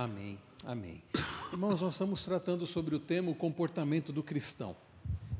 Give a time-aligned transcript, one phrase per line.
[0.00, 0.38] Amém.
[0.64, 1.02] Amém.
[1.52, 4.74] Irmãos, nós estamos tratando sobre o tema o comportamento do cristão.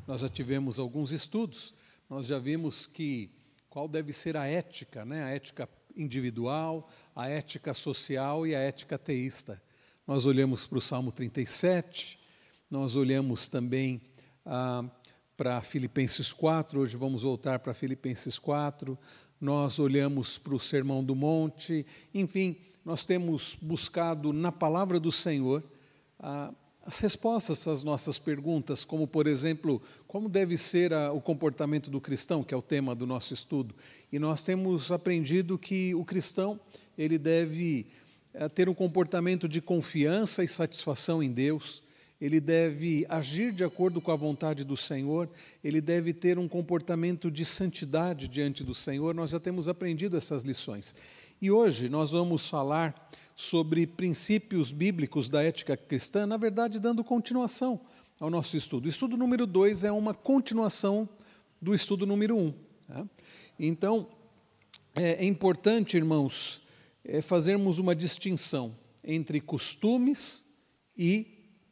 [0.07, 1.73] Nós já tivemos alguns estudos,
[2.11, 3.31] nós já vimos que
[3.71, 5.25] qual deve ser a ética, né?
[5.25, 9.63] A ética individual, a ética social e a ética teísta.
[10.07, 12.21] Nós olhamos para o Salmo 37,
[12.71, 14.03] nós olhamos também
[14.45, 14.85] ah,
[15.39, 18.99] para Filipenses 4, hoje vamos voltar para Filipenses 4,
[19.41, 22.59] nós olhamos para o Sermão do Monte, enfim,
[22.91, 25.63] nós temos buscado na palavra do Senhor
[26.85, 32.01] as respostas às nossas perguntas, como, por exemplo, como deve ser a, o comportamento do
[32.01, 33.77] cristão, que é o tema do nosso estudo.
[34.11, 36.59] E nós temos aprendido que o cristão
[36.99, 37.87] ele deve
[38.35, 41.85] é, ter um comportamento de confiança e satisfação em Deus,
[42.21, 45.31] ele deve agir de acordo com a vontade do Senhor,
[45.63, 49.15] ele deve ter um comportamento de santidade diante do Senhor.
[49.15, 50.93] Nós já temos aprendido essas lições.
[51.43, 57.81] E hoje nós vamos falar sobre princípios bíblicos da ética cristã, na verdade, dando continuação
[58.19, 58.85] ao nosso estudo.
[58.85, 61.09] O estudo número 2 é uma continuação
[61.59, 62.41] do estudo número 1.
[62.41, 62.55] Um,
[62.87, 63.07] tá?
[63.59, 64.07] Então,
[64.95, 66.61] é, é, importante, irmãos,
[67.03, 70.45] é fazermos uma distinção entre costumes
[70.95, 71.27] e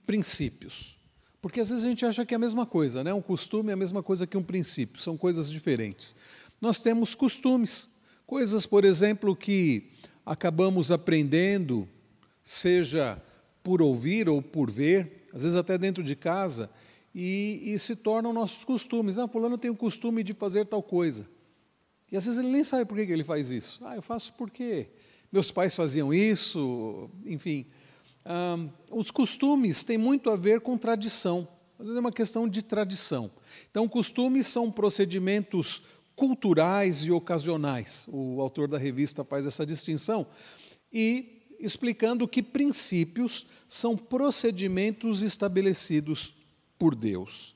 [0.06, 0.97] princípios.
[1.43, 3.12] Porque às vezes a gente acha que é a mesma coisa, né?
[3.12, 6.17] Um costume é a mesma coisa que um princípio, são coisas diferentes.
[6.59, 7.91] Nós temos costumes,
[8.29, 9.84] coisas, por exemplo, que
[10.25, 11.89] acabamos aprendendo,
[12.45, 13.21] seja
[13.62, 16.69] por ouvir ou por ver, às vezes até dentro de casa,
[17.15, 19.17] e, e se tornam nossos costumes.
[19.19, 21.27] Ah, fulano tem o costume de fazer tal coisa.
[22.12, 23.81] E às vezes ele nem sabe por que ele faz isso.
[23.83, 24.89] Ah, eu faço porque
[25.33, 27.65] meus pais faziam isso, enfim.
[28.27, 28.59] Ah,
[28.91, 31.49] os costumes têm muito a ver com tradição.
[31.79, 33.31] Às vezes é uma questão de tradição.
[33.71, 35.83] Então, costumes são procedimentos
[36.19, 38.09] culturais e ocasionais.
[38.11, 40.27] O autor da revista faz essa distinção
[40.93, 46.35] e explicando que princípios são procedimentos estabelecidos
[46.77, 47.55] por Deus.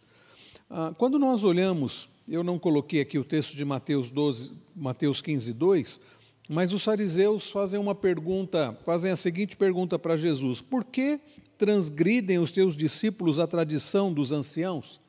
[0.71, 5.53] Ah, quando nós olhamos, eu não coloquei aqui o texto de Mateus 12, Mateus 15,
[5.55, 6.01] 2,
[6.49, 11.19] mas os fariseus fazem uma pergunta, fazem a seguinte pergunta para Jesus: Por que
[11.59, 15.01] transgridem os teus discípulos a tradição dos anciãos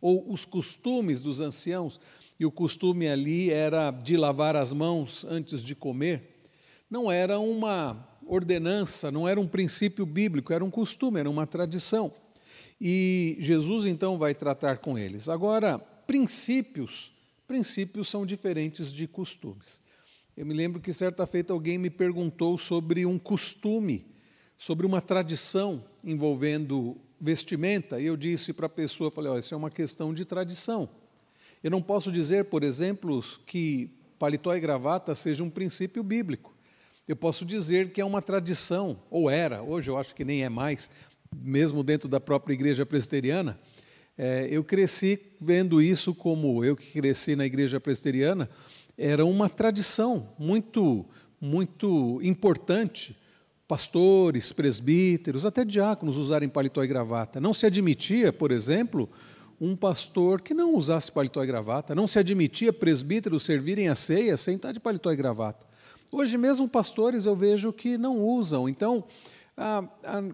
[0.00, 2.00] ou os costumes dos anciãos?
[2.40, 6.38] E o costume ali era de lavar as mãos antes de comer,
[6.90, 12.10] não era uma ordenança, não era um princípio bíblico, era um costume, era uma tradição.
[12.80, 15.28] E Jesus então vai tratar com eles.
[15.28, 17.12] Agora, princípios,
[17.46, 19.82] princípios são diferentes de costumes.
[20.34, 24.06] Eu me lembro que certa feita alguém me perguntou sobre um costume,
[24.56, 29.56] sobre uma tradição envolvendo vestimenta, e eu disse para a pessoa, falei, olha, isso é
[29.58, 30.88] uma questão de tradição.
[31.62, 36.54] Eu não posso dizer, por exemplo, que paletó e gravata seja um princípio bíblico.
[37.06, 40.48] Eu posso dizer que é uma tradição, ou era, hoje eu acho que nem é
[40.48, 40.90] mais,
[41.34, 43.58] mesmo dentro da própria igreja presbiteriana.
[44.16, 48.48] É, eu cresci vendo isso como eu que cresci na igreja presbiteriana,
[48.96, 51.04] era uma tradição muito,
[51.40, 53.16] muito importante.
[53.68, 57.38] Pastores, presbíteros, até diáconos usarem paletó e gravata.
[57.38, 59.08] Não se admitia, por exemplo,
[59.60, 64.36] um pastor que não usasse paletó e gravata, não se admitia presbíteros servirem a ceia
[64.36, 65.66] sem estar de paletó e gravata.
[66.10, 69.04] Hoje mesmo pastores eu vejo que não usam, então
[69.56, 70.24] ah, ah,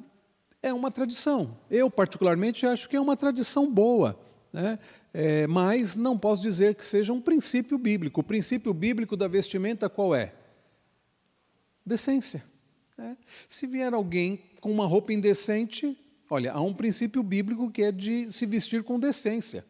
[0.62, 1.58] é uma tradição.
[1.68, 4.18] Eu particularmente acho que é uma tradição boa,
[4.52, 4.78] né?
[5.12, 8.20] É, mas não posso dizer que seja um princípio bíblico.
[8.20, 10.34] O princípio bíblico da vestimenta qual é?
[11.84, 12.44] Decência.
[12.98, 13.16] Né?
[13.48, 15.98] Se vier alguém com uma roupa indecente,
[16.28, 19.64] Olha, há um princípio bíblico que é de se vestir com decência.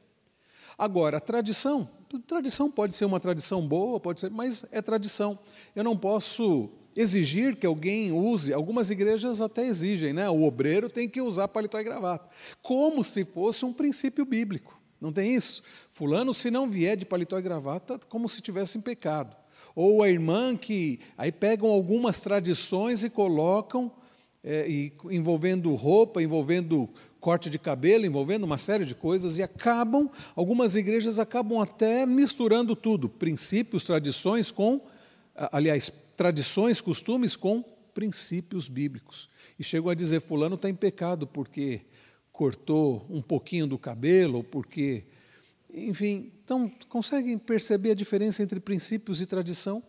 [0.78, 1.88] Agora, tradição,
[2.26, 5.38] tradição pode ser uma tradição boa, pode ser, mas é tradição.
[5.74, 10.28] Eu não posso exigir que alguém use, algumas igrejas até exigem, né?
[10.30, 12.28] O obreiro tem que usar paletó e gravata,
[12.62, 14.80] como se fosse um princípio bíblico.
[14.98, 15.62] Não tem isso?
[15.90, 19.36] Fulano, se não vier de paletó e gravata, como se tivesse em pecado.
[19.74, 23.92] Ou a irmã que aí pegam algumas tradições e colocam
[24.46, 26.88] é, e envolvendo roupa, envolvendo
[27.18, 32.76] corte de cabelo, envolvendo uma série de coisas, e acabam, algumas igrejas acabam até misturando
[32.76, 34.80] tudo, princípios, tradições com,
[35.34, 37.60] aliás, tradições, costumes com
[37.92, 39.28] princípios bíblicos.
[39.58, 41.80] E chegam a dizer, fulano está em pecado porque
[42.30, 45.02] cortou um pouquinho do cabelo, ou porque.
[45.74, 49.82] Enfim, então, conseguem perceber a diferença entre princípios e tradição?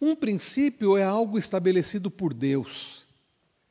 [0.00, 3.07] Um princípio é algo estabelecido por Deus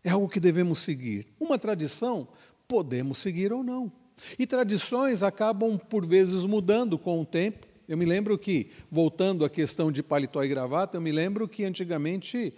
[0.03, 1.27] é algo que devemos seguir.
[1.39, 2.27] Uma tradição,
[2.67, 3.91] podemos seguir ou não.
[4.37, 7.67] E tradições acabam, por vezes, mudando com o tempo.
[7.87, 11.63] Eu me lembro que, voltando à questão de paletó e gravata, eu me lembro que
[11.63, 12.53] antigamente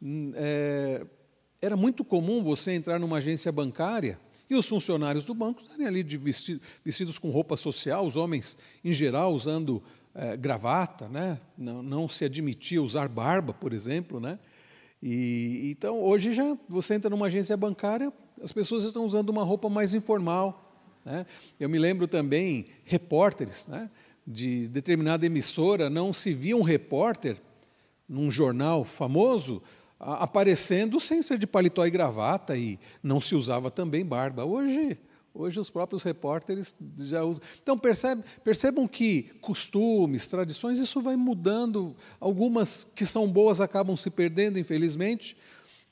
[0.00, 1.06] hum, é,
[1.60, 4.18] era muito comum você entrar numa agência bancária
[4.50, 8.92] e os funcionários do banco estarem ali vestido, vestidos com roupa social, os homens, em
[8.92, 9.82] geral, usando
[10.14, 11.40] é, gravata, né?
[11.56, 14.20] não, não se admitia usar barba, por exemplo.
[14.20, 14.38] Né?
[15.02, 19.68] E, então, hoje já você entra numa agência bancária, as pessoas estão usando uma roupa
[19.68, 20.72] mais informal.
[21.04, 21.26] Né?
[21.58, 23.90] Eu me lembro também, repórteres né?
[24.26, 27.40] de determinada emissora, não se via um repórter
[28.08, 29.62] num jornal famoso
[29.98, 34.44] aparecendo sem ser de paletó e gravata e não se usava também barba.
[34.44, 34.98] Hoje,
[35.34, 37.42] hoje os próprios repórteres já usam.
[37.62, 41.96] Então percebe, percebam que costumes, tradições, isso vai mudando.
[42.20, 45.36] Algumas que são boas acabam se perdendo, infelizmente,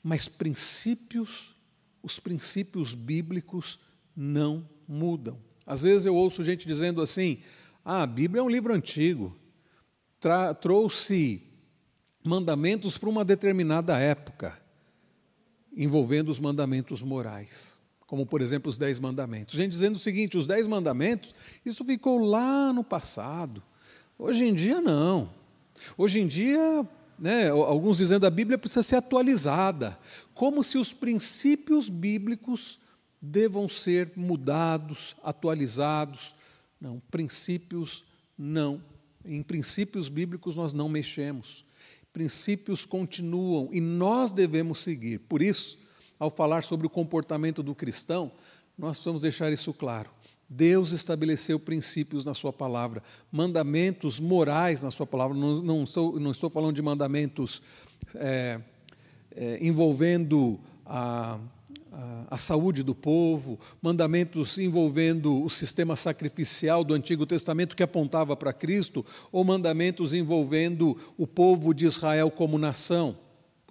[0.03, 1.55] mas princípios,
[2.01, 3.79] os princípios bíblicos
[4.15, 5.37] não mudam.
[5.65, 7.39] Às vezes eu ouço gente dizendo assim:
[7.83, 9.35] ah, a Bíblia é um livro antigo,
[10.59, 11.41] trouxe
[12.23, 14.59] mandamentos para uma determinada época,
[15.75, 17.79] envolvendo os mandamentos morais,
[18.11, 19.55] como por exemplo os dez mandamentos.
[19.55, 21.33] Gente dizendo o seguinte: os dez mandamentos,
[21.65, 23.63] isso ficou lá no passado.
[24.19, 25.29] Hoje em dia, não.
[25.97, 26.85] Hoje em dia,
[27.17, 29.97] né, alguns dizendo a Bíblia precisa ser atualizada,
[30.33, 32.79] como se os princípios bíblicos
[33.21, 36.35] devam ser mudados, atualizados.
[36.81, 38.03] Não, princípios
[38.37, 38.83] não.
[39.23, 41.63] Em princípios bíblicos nós não mexemos
[42.11, 45.19] princípios continuam e nós devemos seguir.
[45.19, 45.79] Por isso,
[46.21, 48.31] ao falar sobre o comportamento do cristão,
[48.77, 50.07] nós precisamos deixar isso claro.
[50.47, 53.01] Deus estabeleceu princípios na Sua palavra,
[53.31, 55.35] mandamentos morais na Sua palavra.
[55.35, 57.63] Não, não, estou, não estou falando de mandamentos
[58.13, 58.61] é,
[59.35, 61.39] é, envolvendo a
[62.29, 68.53] a, saúde do povo, mandamentos envolvendo o sistema sacrificial do Antigo Testamento que apontava para
[68.53, 73.17] Cristo, ou mandamentos envolvendo o povo de Israel como nação.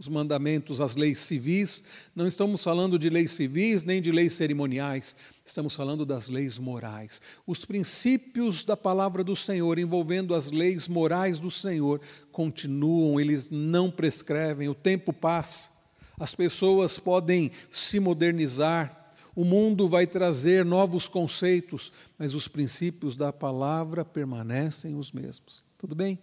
[0.00, 1.84] Os mandamentos, as leis civis,
[2.16, 5.14] não estamos falando de leis civis nem de leis cerimoniais,
[5.44, 7.22] estamos falando das leis morais.
[7.46, 12.00] Os princípios da palavra do Senhor envolvendo as leis morais do Senhor
[12.32, 15.78] continuam, eles não prescrevem, o tempo passa
[16.20, 23.32] as pessoas podem se modernizar, o mundo vai trazer novos conceitos, mas os princípios da
[23.32, 25.64] palavra permanecem os mesmos.
[25.78, 26.18] Tudo bem?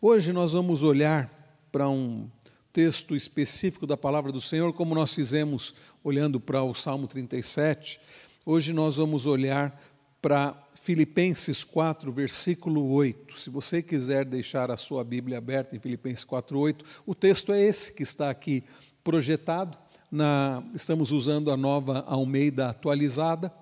[0.00, 2.30] Hoje nós vamos olhar para um
[2.72, 8.00] texto específico da palavra do Senhor, como nós fizemos olhando para o Salmo 37.
[8.46, 9.78] Hoje nós vamos olhar
[10.22, 13.38] para Filipenses 4, versículo 8.
[13.38, 17.62] Se você quiser deixar a sua Bíblia aberta em Filipenses 4, 8, o texto é
[17.62, 18.64] esse que está aqui
[19.04, 19.76] projetado.
[20.10, 23.52] Na, estamos usando a nova Almeida atualizada.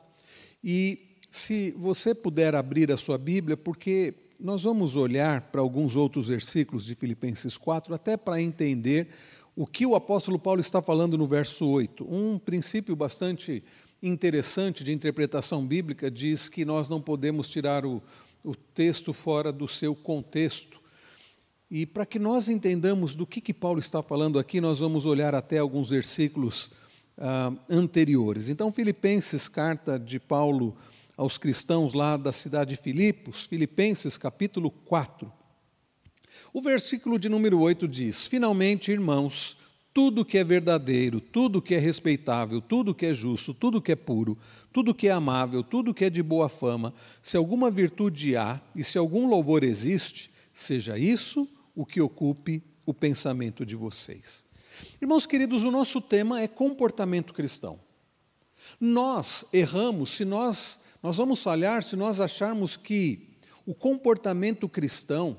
[0.62, 6.28] E se você puder abrir a sua Bíblia, porque nós vamos olhar para alguns outros
[6.28, 9.08] versículos de Filipenses 4, até para entender
[9.54, 12.06] o que o apóstolo Paulo está falando no verso 8.
[12.10, 13.62] Um princípio bastante
[14.02, 18.02] interessante de interpretação bíblica diz que nós não podemos tirar o,
[18.42, 20.80] o texto fora do seu contexto.
[21.70, 25.34] E para que nós entendamos do que, que Paulo está falando aqui, nós vamos olhar
[25.34, 26.70] até alguns versículos
[27.18, 28.48] ah, anteriores.
[28.48, 30.74] Então, Filipenses, carta de Paulo
[31.20, 35.30] aos cristãos lá da cidade de Filipos, Filipenses capítulo 4.
[36.50, 39.54] O versículo de número 8 diz: Finalmente, irmãos,
[39.92, 43.96] tudo que é verdadeiro, tudo que é respeitável, tudo que é justo, tudo que é
[43.96, 44.38] puro,
[44.72, 48.82] tudo que é amável, tudo que é de boa fama, se alguma virtude há e
[48.82, 54.46] se algum louvor existe, seja isso o que ocupe o pensamento de vocês.
[55.02, 57.78] Irmãos queridos, o nosso tema é comportamento cristão.
[58.80, 63.30] Nós erramos se nós nós vamos falhar se nós acharmos que
[63.66, 65.38] o comportamento cristão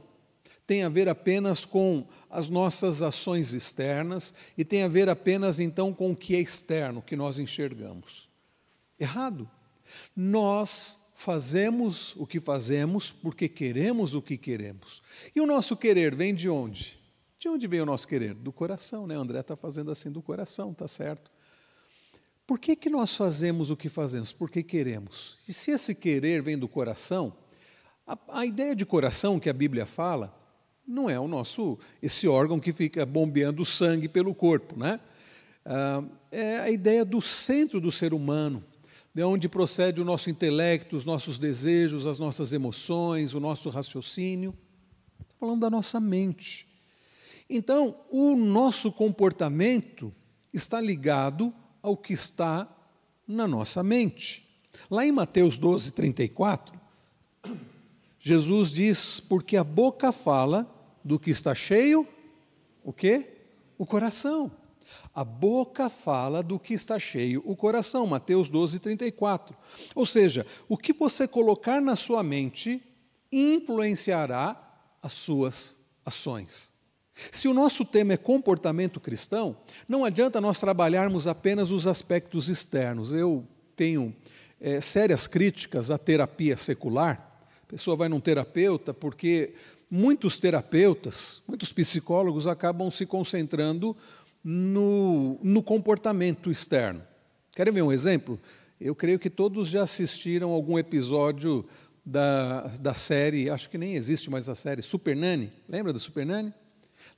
[0.65, 5.93] tem a ver apenas com as nossas ações externas e tem a ver apenas então
[5.93, 8.29] com o que é externo, que nós enxergamos.
[8.99, 9.49] Errado.
[10.15, 15.01] Nós fazemos o que fazemos porque queremos o que queremos.
[15.35, 16.99] E o nosso querer vem de onde?
[17.37, 18.33] De onde vem o nosso querer?
[18.33, 19.15] Do coração, né?
[19.15, 21.30] André está fazendo assim do coração, tá certo?
[22.51, 24.33] Por que, que nós fazemos o que fazemos?
[24.33, 25.37] Porque queremos.
[25.47, 27.31] E se esse querer vem do coração,
[28.05, 30.37] a, a ideia de coração que a Bíblia fala
[30.85, 34.99] não é o nosso esse órgão que fica bombeando sangue pelo corpo, né?
[35.65, 38.61] Ah, é a ideia do centro do ser humano,
[39.15, 44.53] de onde procede o nosso intelecto, os nossos desejos, as nossas emoções, o nosso raciocínio.
[45.21, 46.67] Estou falando da nossa mente.
[47.49, 50.13] Então, o nosso comportamento
[50.53, 52.67] está ligado ao que está
[53.27, 54.47] na nossa mente.
[54.89, 56.79] Lá em Mateus 12, 34,
[58.19, 60.69] Jesus diz: Porque a boca fala
[61.03, 62.07] do que está cheio,
[62.83, 63.29] o quê?
[63.77, 64.51] O coração.
[65.13, 69.55] A boca fala do que está cheio o coração, Mateus 12, 34.
[69.95, 72.81] Ou seja, o que você colocar na sua mente
[73.31, 74.61] influenciará
[75.01, 76.70] as suas ações.
[77.13, 83.13] Se o nosso tema é comportamento cristão, não adianta nós trabalharmos apenas os aspectos externos.
[83.13, 84.15] Eu tenho
[84.59, 87.37] é, sérias críticas à terapia secular.
[87.63, 89.53] A pessoa vai num terapeuta porque
[89.89, 93.95] muitos terapeutas, muitos psicólogos acabam se concentrando
[94.43, 97.03] no, no comportamento externo.
[97.53, 98.39] Querem ver um exemplo?
[98.79, 101.67] Eu creio que todos já assistiram algum episódio
[102.03, 105.51] da, da série, acho que nem existe mais a série, Super Nani.
[105.69, 106.53] Lembra da Super Nani?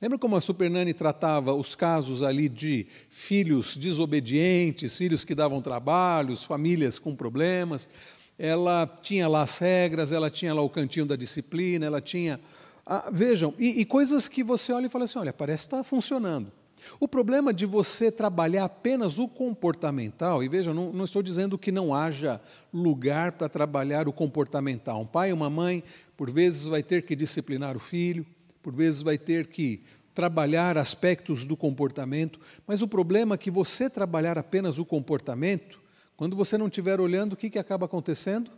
[0.02, 5.62] Lembra como a Super Nani tratava os casos ali de filhos desobedientes, filhos que davam
[5.62, 7.90] trabalhos, famílias com problemas?
[8.38, 12.40] Ela tinha lá as regras, ela tinha lá o cantinho da disciplina, ela tinha.
[12.86, 15.84] Ah, vejam, e, e coisas que você olha e fala assim: olha, parece que está
[15.84, 16.52] funcionando.
[17.00, 21.72] O problema de você trabalhar apenas o comportamental, e veja, não, não estou dizendo que
[21.72, 22.42] não haja
[22.74, 25.02] lugar para trabalhar o comportamental.
[25.02, 25.84] Um pai e uma mãe,
[26.18, 28.26] por vezes, vai ter que disciplinar o filho,
[28.64, 29.84] por vezes, vai ter que
[30.16, 35.82] trabalhar aspectos do comportamento, mas o problema é que você trabalhar apenas o comportamento,
[36.16, 38.50] quando você não estiver olhando, o que, que acaba acontecendo?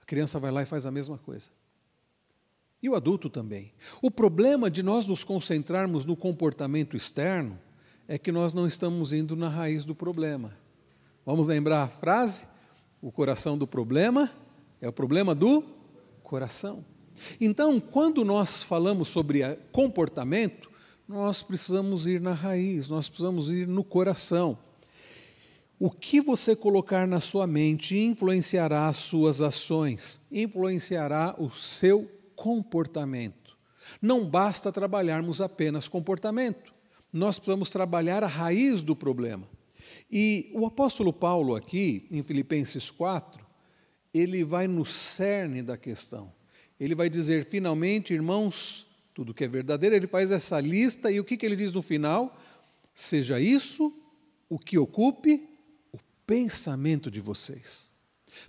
[0.00, 1.50] A criança vai lá e faz a mesma coisa.
[2.82, 3.72] E o adulto também.
[4.00, 7.58] O problema de nós nos concentrarmos no comportamento externo
[8.08, 10.56] é que nós não estamos indo na raiz do problema.
[11.24, 12.44] Vamos lembrar a frase?
[13.02, 14.30] O coração do problema
[14.80, 15.62] é o problema do
[16.22, 16.84] coração.
[17.40, 20.70] Então, quando nós falamos sobre comportamento,
[21.08, 24.56] nós precisamos ir na raiz, nós precisamos ir no coração.
[25.78, 33.56] O que você colocar na sua mente influenciará as suas ações, influenciará o seu comportamento.
[34.00, 36.72] Não basta trabalharmos apenas comportamento,
[37.12, 39.48] nós precisamos trabalhar a raiz do problema.
[40.10, 43.44] E o apóstolo Paulo, aqui, em Filipenses 4,
[44.12, 46.32] ele vai no cerne da questão.
[46.80, 51.24] Ele vai dizer, finalmente, irmãos, tudo que é verdadeiro, ele faz essa lista, e o
[51.24, 52.40] que, que ele diz no final?
[52.94, 53.94] Seja isso
[54.48, 55.46] o que ocupe
[55.92, 57.90] o pensamento de vocês.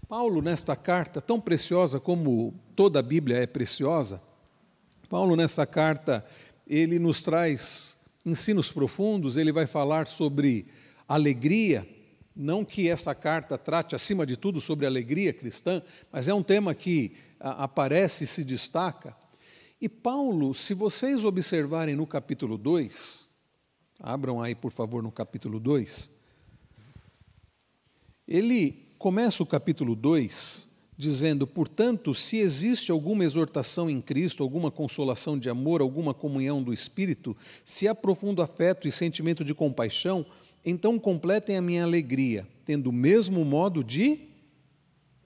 [0.07, 4.21] Paulo, nesta carta, tão preciosa como toda a Bíblia é preciosa,
[5.09, 6.25] Paulo, nessa carta,
[6.65, 10.67] ele nos traz ensinos profundos, ele vai falar sobre
[11.05, 11.85] alegria,
[12.35, 16.73] não que essa carta trate, acima de tudo, sobre alegria cristã, mas é um tema
[16.73, 19.15] que aparece e se destaca.
[19.81, 23.27] E Paulo, se vocês observarem no capítulo 2,
[23.99, 26.11] abram aí, por favor, no capítulo 2,
[28.27, 35.37] ele começa o capítulo 2 dizendo: Portanto, se existe alguma exortação em Cristo, alguma consolação
[35.37, 37.35] de amor, alguma comunhão do Espírito,
[37.65, 40.25] se há profundo afeto e sentimento de compaixão,
[40.65, 44.27] então completem a minha alegria, tendo o mesmo modo de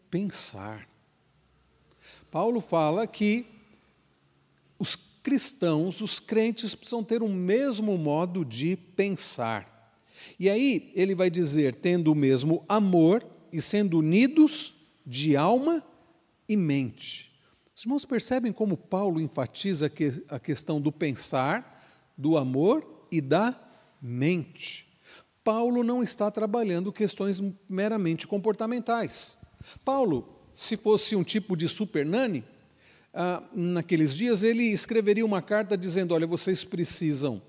[0.10, 0.88] pensar.
[2.32, 3.46] Paulo fala que
[4.78, 9.74] os cristãos, os crentes, precisam ter o mesmo modo de pensar.
[10.40, 13.26] E aí ele vai dizer, tendo o mesmo amor,
[13.56, 14.76] e sendo unidos
[15.06, 15.82] de alma
[16.46, 17.32] e mente.
[17.74, 19.90] Os irmãos percebem como Paulo enfatiza
[20.28, 21.88] a questão do pensar,
[22.18, 23.58] do amor e da
[24.02, 24.85] mente.
[25.46, 29.38] Paulo não está trabalhando questões meramente comportamentais.
[29.86, 32.44] Paulo, se fosse um tipo de super nani,
[33.14, 37.40] ah, naqueles dias ele escreveria uma carta dizendo: Olha, vocês precisam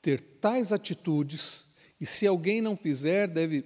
[0.00, 1.66] ter tais atitudes,
[2.00, 3.64] e se alguém não fizer, deve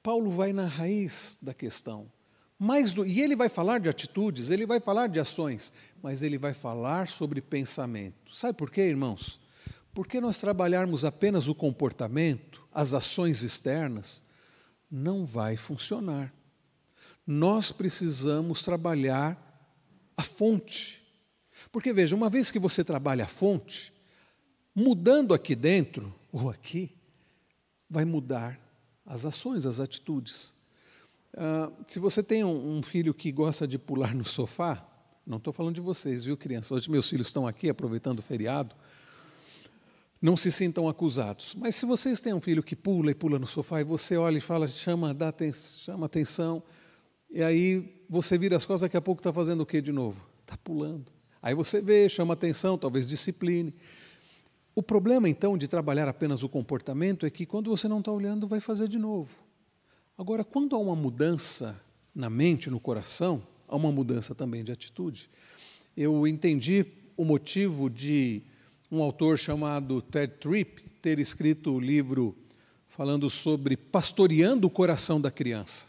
[0.00, 2.12] Paulo vai na raiz da questão.
[2.56, 6.38] Mais do, e ele vai falar de atitudes, ele vai falar de ações, mas ele
[6.38, 8.32] vai falar sobre pensamento.
[8.32, 9.40] Sabe por quê, irmãos?
[9.92, 14.24] Porque nós trabalharmos apenas o comportamento, as ações externas,
[14.90, 16.34] não vai funcionar.
[17.26, 19.40] Nós precisamos trabalhar
[20.16, 21.02] a fonte.
[21.70, 23.92] Porque veja, uma vez que você trabalha a fonte,
[24.74, 26.90] mudando aqui dentro ou aqui,
[27.88, 28.60] vai mudar
[29.06, 30.54] as ações, as atitudes.
[31.36, 34.86] Ah, se você tem um, um, filho que gosta de pular no sofá,
[35.26, 36.72] não estou falando de vocês, viu, crianças?
[36.72, 38.74] Hoje meus filhos estão aqui aproveitando o feriado.
[40.24, 41.54] Não se sintam acusados.
[41.54, 44.38] Mas se vocês têm um filho que pula e pula no sofá e você olha
[44.38, 46.62] e fala, chama, dá chama atenção,
[47.30, 50.26] e aí você vira as costas, daqui a pouco está fazendo o que de novo?
[50.40, 51.12] Está pulando.
[51.42, 53.74] Aí você vê, chama atenção, talvez discipline.
[54.74, 58.48] O problema, então, de trabalhar apenas o comportamento é que quando você não está olhando,
[58.48, 59.30] vai fazer de novo.
[60.16, 61.78] Agora, quando há uma mudança
[62.14, 65.28] na mente, no coração, há uma mudança também de atitude.
[65.94, 68.42] Eu entendi o motivo de
[68.94, 72.36] um autor chamado Ted Tripp ter escrito o livro
[72.86, 75.88] falando sobre pastoreando o coração da criança.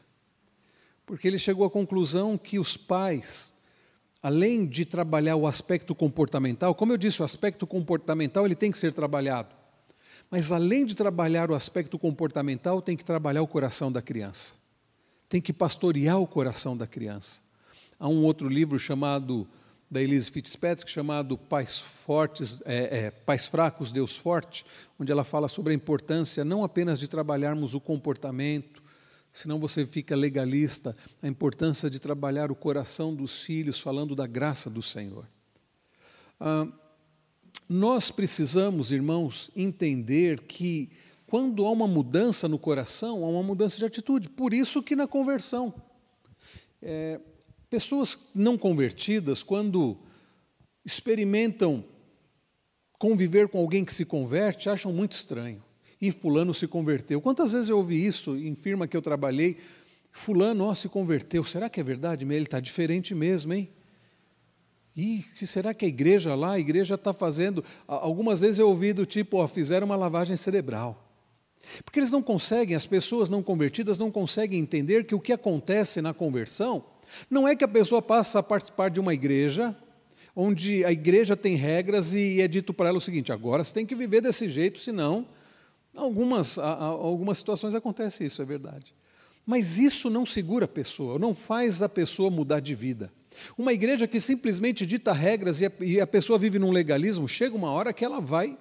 [1.05, 3.53] Porque ele chegou à conclusão que os pais,
[4.23, 8.77] além de trabalhar o aspecto comportamental, como eu disse, o aspecto comportamental ele tem que
[8.79, 9.53] ser trabalhado.
[10.31, 14.55] Mas além de trabalhar o aspecto comportamental, tem que trabalhar o coração da criança.
[15.29, 17.39] Tem que pastorear o coração da criança.
[17.99, 19.47] Há um outro livro chamado
[19.89, 24.65] da Elise Fitzpatrick chamado Pais Fortes, é, é, Pais Fracos, Deus Forte,
[24.99, 28.83] onde ela fala sobre a importância não apenas de trabalharmos o comportamento,
[29.31, 34.69] senão você fica legalista, a importância de trabalhar o coração dos filhos, falando da graça
[34.69, 35.27] do Senhor.
[36.39, 36.67] Ah,
[37.67, 40.89] nós precisamos, irmãos, entender que
[41.25, 44.29] quando há uma mudança no coração, há uma mudança de atitude.
[44.29, 45.73] Por isso que na conversão,
[46.81, 47.19] é,
[47.65, 49.97] pessoas não convertidas, quando
[50.85, 51.83] experimentam
[52.97, 55.63] conviver com alguém que se converte, acham muito estranho.
[55.99, 57.21] E fulano se converteu.
[57.21, 59.57] Quantas vezes eu ouvi isso em firma que eu trabalhei?
[60.11, 61.43] Fulano, ó, se converteu.
[61.43, 62.23] Será que é verdade?
[62.23, 63.69] Ele está diferente mesmo, hein?
[64.95, 67.63] E será que a igreja lá, a igreja está fazendo?
[67.85, 71.01] Algumas vezes eu ouvi do tipo, ó, fizeram uma lavagem cerebral.
[71.83, 76.01] Porque eles não conseguem, as pessoas não convertidas não conseguem entender que o que acontece
[76.01, 76.85] na conversão
[77.29, 79.75] não é que a pessoa passa a participar de uma igreja,
[80.35, 83.85] onde a igreja tem regras e é dito para ela o seguinte: agora você tem
[83.85, 85.25] que viver desse jeito, senão,
[85.95, 88.93] algumas, algumas situações acontece isso, é verdade.
[89.45, 93.13] Mas isso não segura a pessoa, não faz a pessoa mudar de vida.
[93.57, 97.55] Uma igreja que simplesmente dita regras e a, e a pessoa vive num legalismo, chega
[97.55, 98.57] uma hora que ela vai.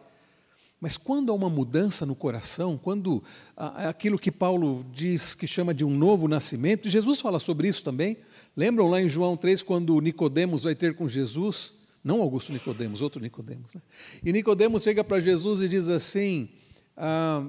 [0.85, 3.25] Mas quando há uma mudança no coração, quando
[3.57, 8.19] aquilo que Paulo diz que chama de um novo nascimento, Jesus fala sobre isso também.
[8.55, 11.73] Lembram lá em João 3 quando Nicodemos vai ter com Jesus?
[12.05, 13.73] Não Augusto Nicodemos, outro Nicodemos.
[13.73, 13.81] Né?
[14.23, 16.51] E Nicodemos chega para Jesus e diz assim:
[16.99, 17.47] ah,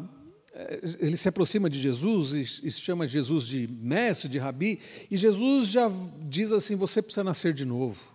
[0.54, 4.80] eh, ele se aproxima de Jesus e, e chama Jesus de mestre, de rabi,
[5.12, 8.15] e Jesus já diz assim: você precisa nascer de novo.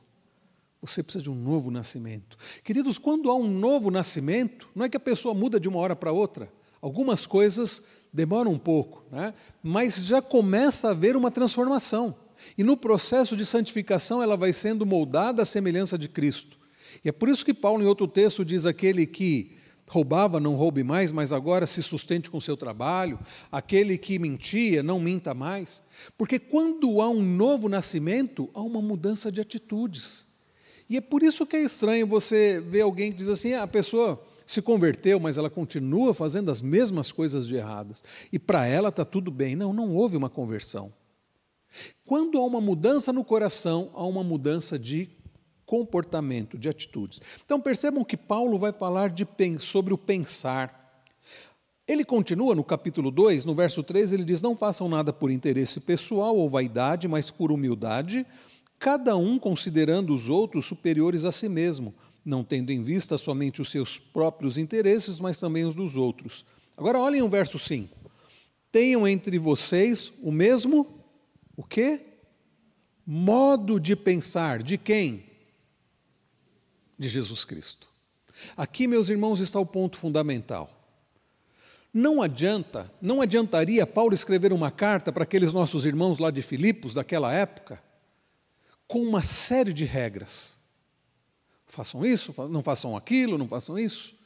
[0.82, 2.38] Você precisa de um novo nascimento.
[2.64, 5.94] Queridos, quando há um novo nascimento, não é que a pessoa muda de uma hora
[5.94, 6.50] para outra.
[6.80, 9.34] Algumas coisas demoram um pouco, né?
[9.62, 12.16] mas já começa a haver uma transformação.
[12.56, 16.58] E no processo de santificação ela vai sendo moldada à semelhança de Cristo.
[17.04, 19.52] E é por isso que Paulo, em outro texto, diz: aquele que
[19.88, 23.18] roubava, não roube mais, mas agora se sustente com seu trabalho,
[23.50, 25.82] aquele que mentia, não minta mais.
[26.16, 30.29] Porque quando há um novo nascimento, há uma mudança de atitudes.
[30.90, 33.68] E é por isso que é estranho você ver alguém que diz assim: ah, a
[33.68, 38.02] pessoa se converteu, mas ela continua fazendo as mesmas coisas de erradas.
[38.32, 39.54] E para ela está tudo bem.
[39.54, 40.92] Não, não houve uma conversão.
[42.04, 45.08] Quando há uma mudança no coração, há uma mudança de
[45.64, 47.22] comportamento, de atitudes.
[47.44, 49.24] Então percebam que Paulo vai falar de,
[49.60, 51.04] sobre o pensar.
[51.86, 55.78] Ele continua no capítulo 2, no verso 3, ele diz: Não façam nada por interesse
[55.78, 58.26] pessoal ou vaidade, mas por humildade,
[58.80, 63.70] cada um considerando os outros superiores a si mesmo, não tendo em vista somente os
[63.70, 66.44] seus próprios interesses, mas também os dos outros.
[66.76, 67.96] Agora olhem o verso 5.
[68.72, 70.98] Tenham entre vocês o mesmo
[71.56, 72.06] o quê?
[73.06, 75.30] Modo de pensar de quem?
[77.00, 77.88] de Jesus Cristo.
[78.54, 80.70] Aqui, meus irmãos, está o ponto fundamental.
[81.92, 86.92] Não adianta, não adiantaria Paulo escrever uma carta para aqueles nossos irmãos lá de Filipos,
[86.92, 87.82] daquela época,
[88.90, 90.56] com uma série de regras.
[91.68, 94.16] Façam isso, não façam aquilo, não façam isso.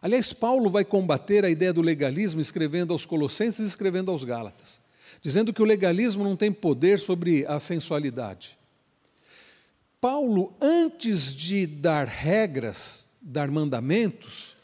[0.00, 4.80] Aliás, Paulo vai combater a ideia do legalismo escrevendo aos Colossenses e escrevendo aos Gálatas,
[5.20, 8.56] dizendo que o legalismo não tem poder sobre a sensualidade.
[10.00, 14.56] Paulo, antes de dar regras, dar mandamentos,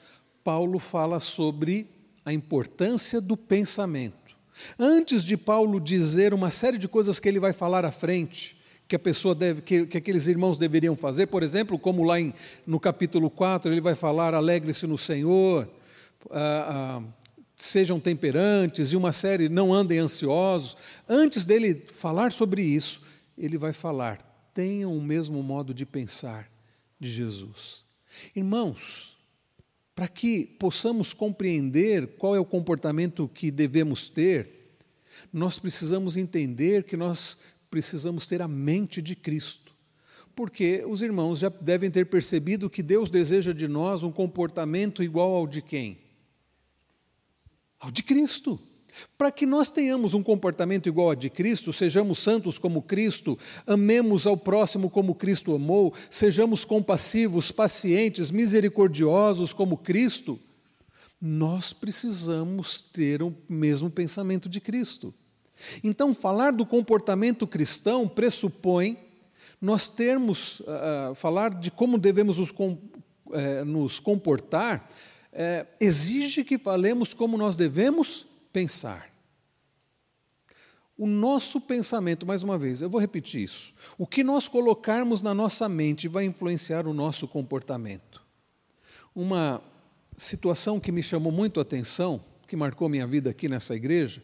[0.42, 1.86] Paulo fala sobre
[2.24, 4.34] a importância do pensamento.
[4.78, 8.55] Antes de Paulo dizer uma série de coisas que ele vai falar à frente,
[8.88, 12.32] que a pessoa deve, que, que aqueles irmãos deveriam fazer, por exemplo, como lá em,
[12.66, 15.68] no capítulo 4, ele vai falar: alegre-se no Senhor,
[16.30, 17.02] ah, ah,
[17.56, 20.76] sejam temperantes, e uma série, não andem ansiosos.
[21.08, 23.02] Antes dele falar sobre isso,
[23.36, 24.18] ele vai falar:
[24.54, 26.48] tenham o mesmo modo de pensar
[27.00, 27.84] de Jesus.
[28.34, 29.16] Irmãos,
[29.94, 34.56] para que possamos compreender qual é o comportamento que devemos ter,
[35.32, 37.38] nós precisamos entender que nós
[37.76, 39.74] precisamos ter a mente de Cristo.
[40.34, 45.34] Porque os irmãos já devem ter percebido que Deus deseja de nós um comportamento igual
[45.34, 45.98] ao de quem?
[47.78, 48.58] Ao de Cristo.
[49.18, 54.26] Para que nós tenhamos um comportamento igual a de Cristo, sejamos santos como Cristo, amemos
[54.26, 60.40] ao próximo como Cristo amou, sejamos compassivos, pacientes, misericordiosos como Cristo,
[61.20, 65.12] nós precisamos ter o mesmo pensamento de Cristo.
[65.82, 68.98] Então, falar do comportamento cristão pressupõe
[69.60, 72.78] nós termos, uh, falar de como devemos nos, com,
[73.26, 74.90] uh, nos comportar,
[75.32, 79.10] uh, exige que falemos como nós devemos pensar.
[80.98, 83.74] O nosso pensamento, mais uma vez, eu vou repetir isso.
[83.98, 88.22] O que nós colocarmos na nossa mente vai influenciar o nosso comportamento.
[89.14, 89.62] Uma
[90.16, 94.22] situação que me chamou muito a atenção, que marcou minha vida aqui nessa igreja,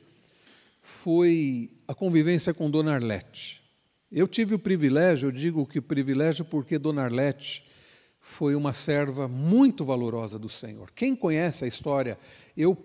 [0.82, 3.62] foi a convivência com Dona Arlete.
[4.10, 7.64] Eu tive o privilégio, eu digo que privilégio porque Dona Arlete
[8.20, 10.90] foi uma serva muito valorosa do Senhor.
[10.94, 12.18] Quem conhece a história,
[12.56, 12.76] eu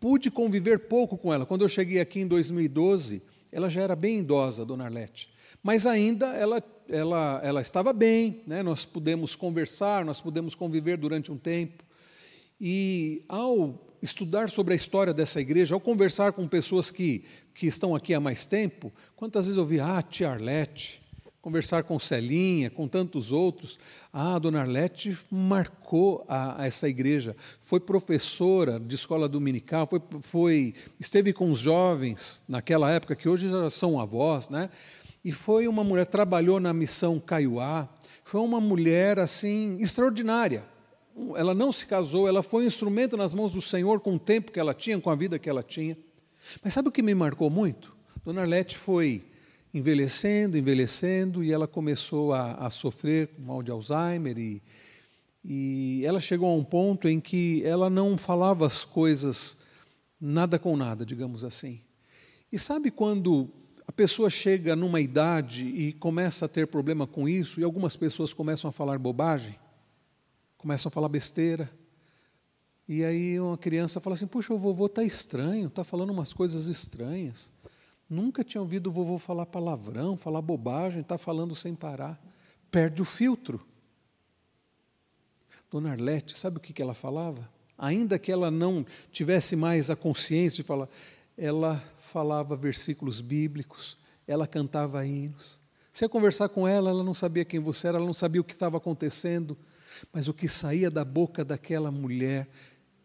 [0.00, 1.44] pude conviver pouco com ela.
[1.44, 5.30] Quando eu cheguei aqui em 2012, ela já era bem idosa, Dona Arlete.
[5.62, 8.62] Mas ainda ela, ela, ela estava bem, né?
[8.62, 11.84] nós pudemos conversar, nós pudemos conviver durante um tempo.
[12.58, 17.24] E ao estudar sobre a história dessa igreja, ao conversar com pessoas que,
[17.60, 21.02] que estão aqui há mais tempo, quantas vezes eu vi, ah, tia Arlete,
[21.42, 23.78] conversar com Celinha, com tantos outros,
[24.10, 30.00] ah, a dona Arlete marcou a, a essa igreja, foi professora de escola dominical, foi,
[30.22, 34.70] foi, esteve com os jovens naquela época, que hoje já são avós, né?
[35.22, 37.86] e foi uma mulher, trabalhou na missão Caiuá,
[38.24, 40.64] foi uma mulher assim extraordinária,
[41.36, 44.50] ela não se casou, ela foi um instrumento nas mãos do Senhor com o tempo
[44.50, 45.94] que ela tinha, com a vida que ela tinha.
[46.62, 47.96] Mas sabe o que me marcou muito?
[48.24, 49.24] Dona Arlete foi
[49.72, 54.62] envelhecendo, envelhecendo, e ela começou a, a sofrer com mal de Alzheimer, e,
[55.44, 59.58] e ela chegou a um ponto em que ela não falava as coisas
[60.20, 61.80] nada com nada, digamos assim.
[62.50, 63.48] E sabe quando
[63.86, 68.34] a pessoa chega numa idade e começa a ter problema com isso, e algumas pessoas
[68.34, 69.56] começam a falar bobagem?
[70.60, 71.70] começam a falar besteira.
[72.92, 76.66] E aí uma criança fala assim: Puxa, o vovô está estranho, está falando umas coisas
[76.66, 77.48] estranhas.
[78.08, 82.20] Nunca tinha ouvido o vovô falar palavrão, falar bobagem, está falando sem parar.
[82.68, 83.64] Perde o filtro.
[85.70, 87.48] Dona Arlete, sabe o que, ela falava?
[87.78, 90.88] Ainda que ela não tivesse mais a consciência de falar,
[91.38, 95.60] ela falava versículos bíblicos, ela cantava hinos.
[95.92, 98.44] Você ia conversar com ela, ela não sabia quem você era, ela não sabia o
[98.44, 99.56] que estava acontecendo
[100.12, 102.48] mas o que saía da boca daquela mulher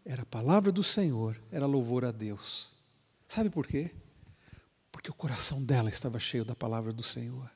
[0.06, 2.72] era a palavra do Senhor, era louvor a Deus.
[3.26, 3.90] Sabe por quê?
[4.92, 7.50] Porque o coração dela estava cheio da palavra do Senhor.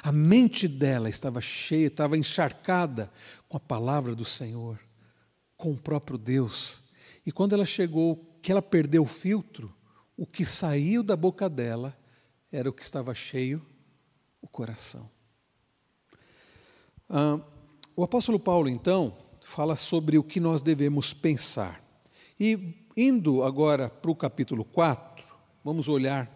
[0.00, 3.12] A mente dela estava cheia, estava encharcada
[3.48, 4.78] com a palavra do Senhor,
[5.56, 6.84] com o próprio Deus.
[7.26, 9.74] E quando ela chegou, que ela perdeu o filtro,
[10.16, 11.96] o que saiu da boca dela
[12.52, 13.60] era o que estava cheio,
[14.40, 15.10] o coração.
[17.08, 17.40] Ah,
[17.96, 21.80] o apóstolo Paulo, então, fala sobre o que nós devemos pensar.
[22.40, 25.22] E indo agora para o capítulo 4,
[25.62, 26.30] vamos olhar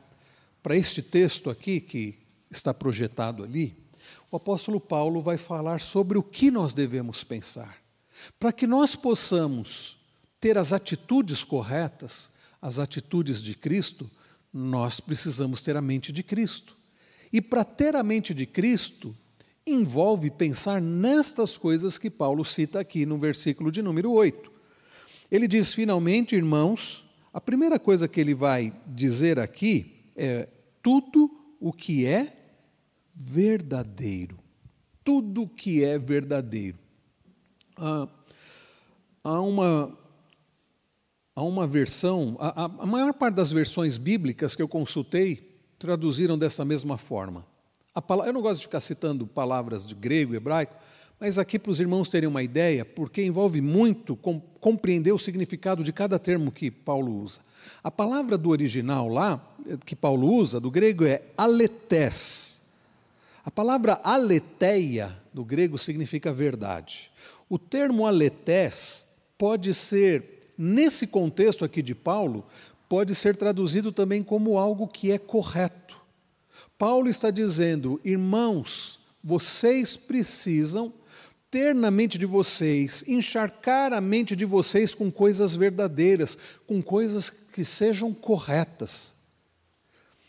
[0.63, 2.19] para este texto aqui que
[2.51, 3.75] está projetado ali.
[4.31, 7.79] O apóstolo Paulo vai falar sobre o que nós devemos pensar.
[8.39, 9.97] Para que nós possamos
[10.39, 14.09] ter as atitudes corretas, as atitudes de Cristo,
[14.53, 16.77] nós precisamos ter a mente de Cristo.
[17.33, 19.17] E para ter a mente de Cristo,
[19.71, 24.51] envolve pensar nestas coisas que Paulo cita aqui no versículo de número 8.
[25.31, 30.49] Ele diz, finalmente, irmãos, a primeira coisa que ele vai dizer aqui é
[30.83, 32.33] tudo o que é
[33.15, 34.39] verdadeiro.
[35.05, 36.79] Tudo o que é verdadeiro.
[37.77, 38.09] Ah,
[39.23, 39.97] há uma
[41.39, 46.65] há uma versão, a, a, maior parte das versões bíblicas que eu consultei traduziram dessa
[46.65, 47.47] mesma forma.
[48.07, 50.75] Palavra, eu não gosto de ficar citando palavras de grego, hebraico,
[51.19, 55.83] mas aqui para os irmãos terem uma ideia, porque envolve muito com, compreender o significado
[55.83, 57.41] de cada termo que Paulo usa.
[57.83, 59.45] A palavra do original lá,
[59.85, 62.63] que Paulo usa, do grego é aletés.
[63.45, 67.11] A palavra aletheia, do grego, significa verdade.
[67.49, 72.45] O termo aletés pode ser, nesse contexto aqui de Paulo,
[72.89, 75.88] pode ser traduzido também como algo que é correto
[76.79, 80.93] Paulo está dizendo, irmãos, vocês precisam
[81.51, 86.39] ter na mente de vocês, encharcar a mente de vocês com coisas verdadeiras,
[86.69, 89.15] com coisas que sejam corretas.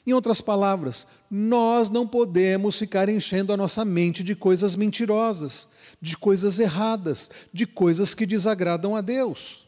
[0.08, 5.68] Em outras palavras, nós não podemos ficar enchendo a nossa mente de coisas mentirosas,
[6.02, 9.68] de coisas erradas, de coisas que desagradam a Deus.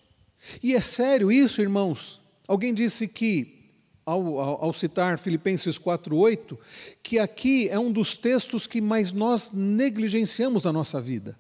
[0.63, 2.20] E é sério isso, irmãos?
[2.48, 3.61] Alguém disse que
[4.05, 6.57] ao, ao, ao citar Filipenses 4,8,
[7.01, 11.37] que aqui é um dos textos que mais nós negligenciamos na nossa vida.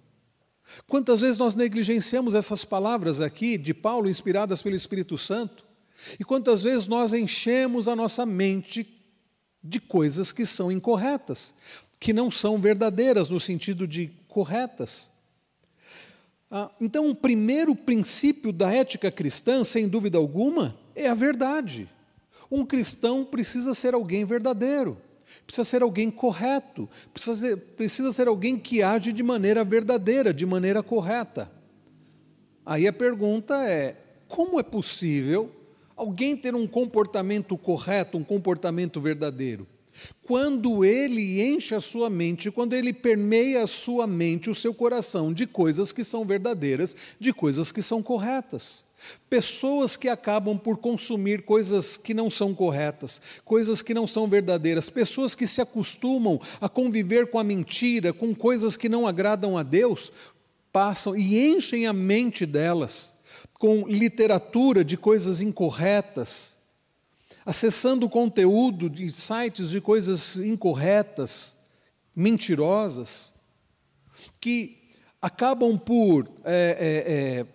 [0.87, 5.65] Quantas vezes nós negligenciamos essas palavras aqui de Paulo, inspiradas pelo Espírito Santo?
[6.19, 8.87] E quantas vezes nós enchemos a nossa mente
[9.63, 11.53] de coisas que são incorretas,
[11.99, 15.11] que não são verdadeiras no sentido de corretas.
[16.49, 21.87] Ah, então, o primeiro princípio da ética cristã, sem dúvida alguma, é a verdade.
[22.51, 24.97] Um cristão precisa ser alguém verdadeiro,
[25.47, 30.45] precisa ser alguém correto, precisa ser, precisa ser alguém que age de maneira verdadeira, de
[30.45, 31.49] maneira correta.
[32.65, 33.95] Aí a pergunta é:
[34.27, 35.49] como é possível
[35.95, 39.65] alguém ter um comportamento correto, um comportamento verdadeiro?
[40.23, 45.33] Quando ele enche a sua mente, quando ele permeia a sua mente, o seu coração,
[45.33, 48.85] de coisas que são verdadeiras, de coisas que são corretas.
[49.29, 54.89] Pessoas que acabam por consumir coisas que não são corretas, coisas que não são verdadeiras,
[54.89, 59.63] pessoas que se acostumam a conviver com a mentira, com coisas que não agradam a
[59.63, 60.11] Deus,
[60.71, 63.13] passam e enchem a mente delas
[63.61, 66.57] com literatura de coisas incorretas,
[67.45, 71.57] acessando conteúdo de sites de coisas incorretas,
[72.15, 73.35] mentirosas,
[74.39, 74.79] que
[75.21, 77.45] acabam por é,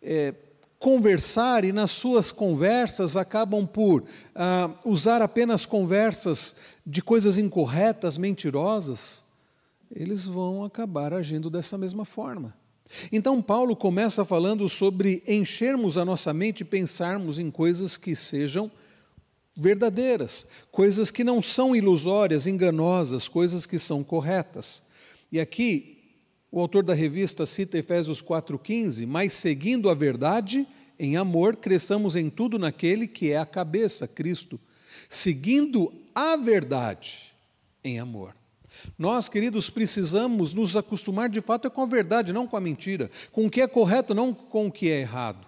[0.00, 0.34] é, é,
[0.82, 4.02] conversar e nas suas conversas acabam por
[4.34, 9.22] ah, usar apenas conversas de coisas incorretas, mentirosas,
[9.94, 12.52] eles vão acabar agindo dessa mesma forma.
[13.12, 18.68] Então, Paulo começa falando sobre enchermos a nossa mente e pensarmos em coisas que sejam
[19.54, 24.82] verdadeiras, coisas que não são ilusórias, enganosas, coisas que são corretas.
[25.30, 26.01] E aqui,
[26.52, 30.66] o autor da revista cita Efésios 4,15: Mas seguindo a verdade,
[30.98, 34.60] em amor, cresçamos em tudo naquele que é a cabeça, Cristo.
[35.08, 37.32] Seguindo a verdade,
[37.82, 38.36] em amor.
[38.98, 43.46] Nós, queridos, precisamos nos acostumar de fato com a verdade, não com a mentira, com
[43.46, 45.46] o que é correto, não com o que é errado.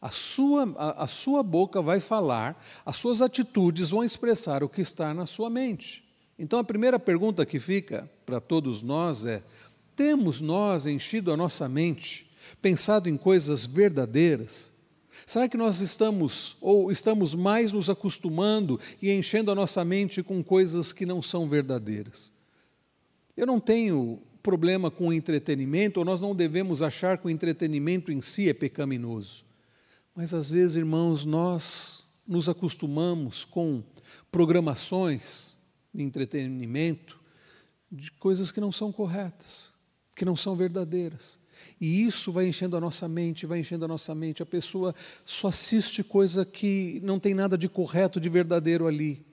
[0.00, 4.80] A sua, a, a sua boca vai falar, as suas atitudes vão expressar o que
[4.80, 6.04] está na sua mente.
[6.38, 9.42] Então, a primeira pergunta que fica para todos nós é:
[9.96, 12.30] temos nós enchido a nossa mente,
[12.60, 14.72] pensado em coisas verdadeiras?
[15.24, 20.44] Será que nós estamos ou estamos mais nos acostumando e enchendo a nossa mente com
[20.44, 22.32] coisas que não são verdadeiras?
[23.36, 28.12] Eu não tenho problema com o entretenimento, ou nós não devemos achar que o entretenimento
[28.12, 29.44] em si é pecaminoso.
[30.14, 33.82] Mas às vezes, irmãos, nós nos acostumamos com
[34.30, 35.56] programações
[35.92, 37.18] de entretenimento
[37.90, 39.72] de coisas que não são corretas,
[40.16, 41.38] que não são verdadeiras.
[41.80, 44.42] E isso vai enchendo a nossa mente, vai enchendo a nossa mente.
[44.42, 49.24] A pessoa só assiste coisa que não tem nada de correto, de verdadeiro ali.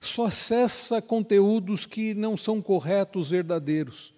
[0.00, 4.14] Só acessa conteúdos que não são corretos, verdadeiros.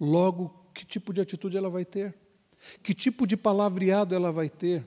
[0.00, 2.14] Logo, que tipo de atitude ela vai ter?
[2.82, 4.84] Que tipo de palavreado ela vai ter?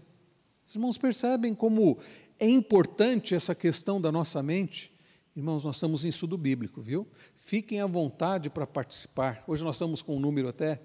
[0.65, 1.97] Os irmãos percebem como
[2.39, 4.91] é importante essa questão da nossa mente?
[5.37, 7.05] Irmãos, nós estamos em estudo bíblico, viu?
[7.35, 9.43] Fiquem à vontade para participar.
[9.45, 10.81] Hoje nós estamos com um número até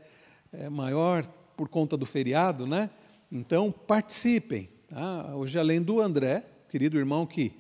[0.53, 2.91] é, maior por conta do feriado, né?
[3.31, 4.69] Então, participem.
[4.91, 5.35] Tá?
[5.35, 7.55] Hoje, além do André, querido irmão que,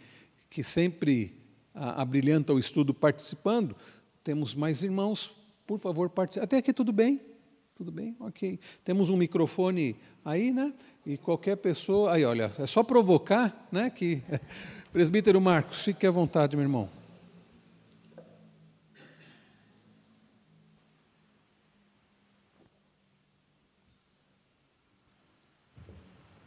[0.50, 1.35] que sempre
[1.72, 3.74] abrilhanta o estudo participando,
[4.22, 5.35] temos mais irmãos,
[5.66, 6.44] por favor, participem.
[6.44, 7.22] Até aqui tudo bem?
[7.74, 8.14] Tudo bem?
[8.20, 8.61] Ok.
[8.85, 10.74] Temos um microfone aí, né?
[11.07, 12.12] E qualquer pessoa.
[12.12, 13.88] Aí, olha, é só provocar, né?
[13.88, 14.22] Que.
[14.92, 16.87] Presbítero Marcos, fique à vontade, meu irmão.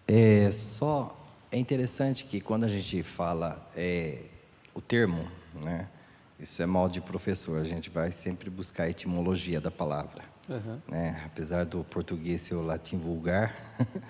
[0.08, 1.20] É só
[1.52, 4.22] é interessante que quando a gente fala é,
[4.76, 5.88] o termo, né?
[6.40, 7.60] Isso é mal de professor.
[7.60, 10.22] A gente vai sempre buscar a etimologia da palavra.
[10.48, 10.80] Uhum.
[10.88, 11.20] Né?
[11.26, 13.56] Apesar do português ser o latim vulgar,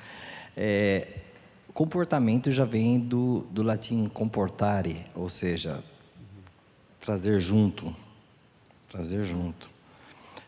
[0.57, 1.07] é,
[1.75, 5.83] comportamento já vem do, do latim comportare, ou seja,
[7.01, 7.93] trazer junto,
[8.89, 9.69] trazer junto,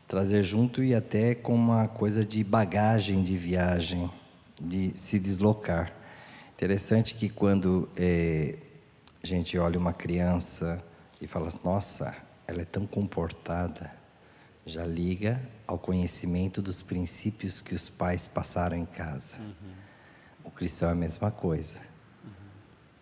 [0.07, 4.09] trazer junto e até com uma coisa de bagagem de viagem,
[4.59, 5.91] de se deslocar.
[6.55, 8.55] Interessante que quando é,
[9.21, 10.81] a gente olha uma criança
[11.19, 12.15] e fala, nossa,
[12.47, 13.91] ela é tão comportada,
[14.65, 19.41] já liga ao conhecimento dos princípios que os pais passaram em casa.
[19.41, 19.86] Uhum.
[20.47, 21.81] O cristão é a mesma coisa.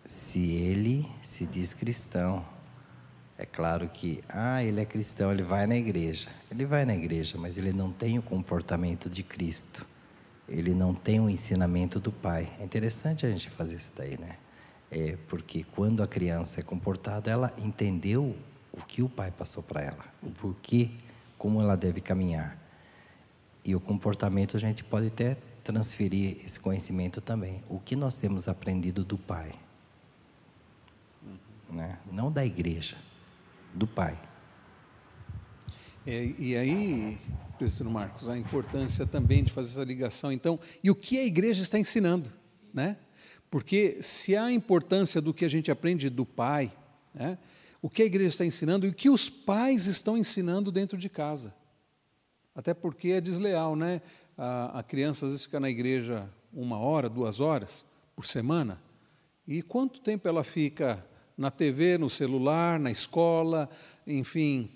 [0.04, 2.44] Se ele se diz cristão,
[3.38, 6.28] é claro que, ah, ele é cristão, ele vai na igreja.
[6.50, 9.86] Ele vai na igreja, mas ele não tem o comportamento de Cristo.
[10.48, 12.52] Ele não tem o ensinamento do Pai.
[12.58, 14.36] É interessante a gente fazer isso daí, né?
[14.90, 18.36] É porque quando a criança é comportada, ela entendeu
[18.72, 20.90] o que o pai passou para ela, o porquê,
[21.38, 22.58] como ela deve caminhar.
[23.64, 27.60] E o comportamento a gente pode até transferir esse conhecimento também.
[27.68, 29.52] O que nós temos aprendido do pai,
[31.68, 31.98] né?
[32.12, 32.96] não da igreja,
[33.74, 34.16] do pai.
[36.06, 37.18] É, e aí,
[37.58, 40.30] professor Marcos, a importância também de fazer essa ligação.
[40.30, 42.32] Então, e o que a igreja está ensinando,
[42.72, 42.96] né?
[43.50, 46.72] Porque se há importância do que a gente aprende do pai,
[47.12, 47.38] né?
[47.82, 51.08] o que a igreja está ensinando e o que os pais estão ensinando dentro de
[51.08, 51.52] casa.
[52.54, 54.00] Até porque é desleal, né?
[54.36, 58.80] A, a criança às vezes fica na igreja uma hora, duas horas por semana.
[59.46, 61.04] E quanto tempo ela fica
[61.36, 63.68] na TV, no celular, na escola,
[64.06, 64.70] enfim,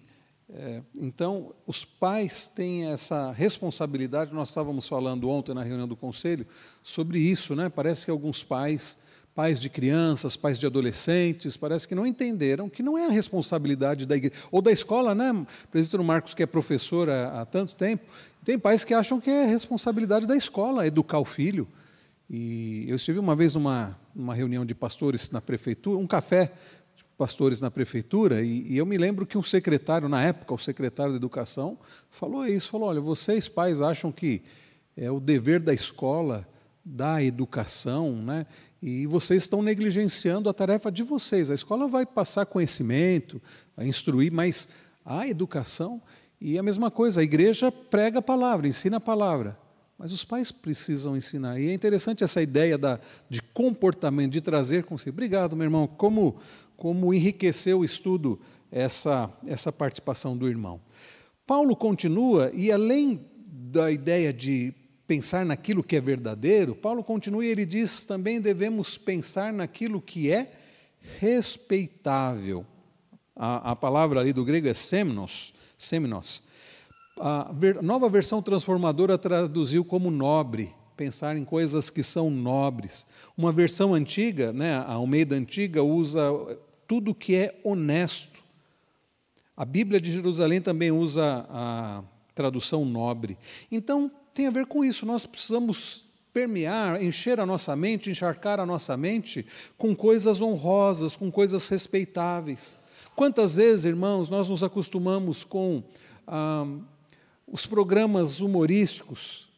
[0.52, 4.34] é, então, os pais têm essa responsabilidade.
[4.34, 6.46] Nós estávamos falando ontem na reunião do conselho
[6.82, 7.68] sobre isso, né?
[7.68, 8.98] Parece que alguns pais,
[9.32, 14.06] pais de crianças, pais de adolescentes, parece que não entenderam que não é a responsabilidade
[14.06, 15.30] da igreja ou da escola, né?
[15.30, 18.04] O presidente Marcos, que é professor há tanto tempo,
[18.44, 21.68] tem pais que acham que é responsabilidade da escola educar o filho.
[22.28, 26.52] E eu estive uma vez numa, numa reunião de pastores na prefeitura, um café
[27.18, 31.12] pastores na prefeitura, e, e, eu me lembro que um secretário, na época, o secretário
[31.12, 34.40] de Educação, falou isso: falou, olha, vocês pais acham que
[34.96, 36.48] é o dever da escola
[36.82, 38.46] da educação, né?
[38.82, 41.50] E vocês estão negligenciando a tarefa de vocês.
[41.50, 43.42] A escola vai passar conhecimento,
[43.76, 44.68] vai instruir, mas
[45.04, 46.00] a educação
[46.40, 49.58] e a mesma coisa, a igreja prega a palavra, ensina a palavra.
[49.98, 51.60] Mas os pais precisam ensinar.
[51.60, 52.98] E é interessante essa ideia da,
[53.28, 55.10] de comportamento, de trazer consigo.
[55.10, 55.86] Obrigado, meu irmão.
[55.86, 56.38] Como,
[56.74, 58.40] como enriqueceu o estudo
[58.72, 60.80] essa, essa participação do irmão.
[61.46, 64.72] Paulo continua, e além da ideia de
[65.06, 70.30] pensar naquilo que é verdadeiro, Paulo continua e ele diz também devemos pensar naquilo que
[70.30, 70.52] é
[71.18, 72.64] respeitável.
[73.34, 75.52] A, a palavra ali do grego é semnos,
[75.86, 76.42] semnos.
[77.18, 83.06] A nova versão transformadora traduziu como nobre, pensar em coisas que são nobres.
[83.36, 86.22] Uma versão antiga, né, a Almeida antiga, usa
[86.86, 88.42] tudo que é honesto.
[89.56, 92.02] A Bíblia de Jerusalém também usa a
[92.34, 93.36] tradução nobre.
[93.70, 95.04] Então, tem a ver com isso.
[95.04, 99.44] Nós precisamos permear, encher a nossa mente, encharcar a nossa mente
[99.76, 102.78] com coisas honrosas, com coisas respeitáveis.
[103.20, 105.82] Quantas vezes, irmãos, nós nos acostumamos com
[106.26, 106.66] ah,
[107.46, 109.50] os programas humorísticos,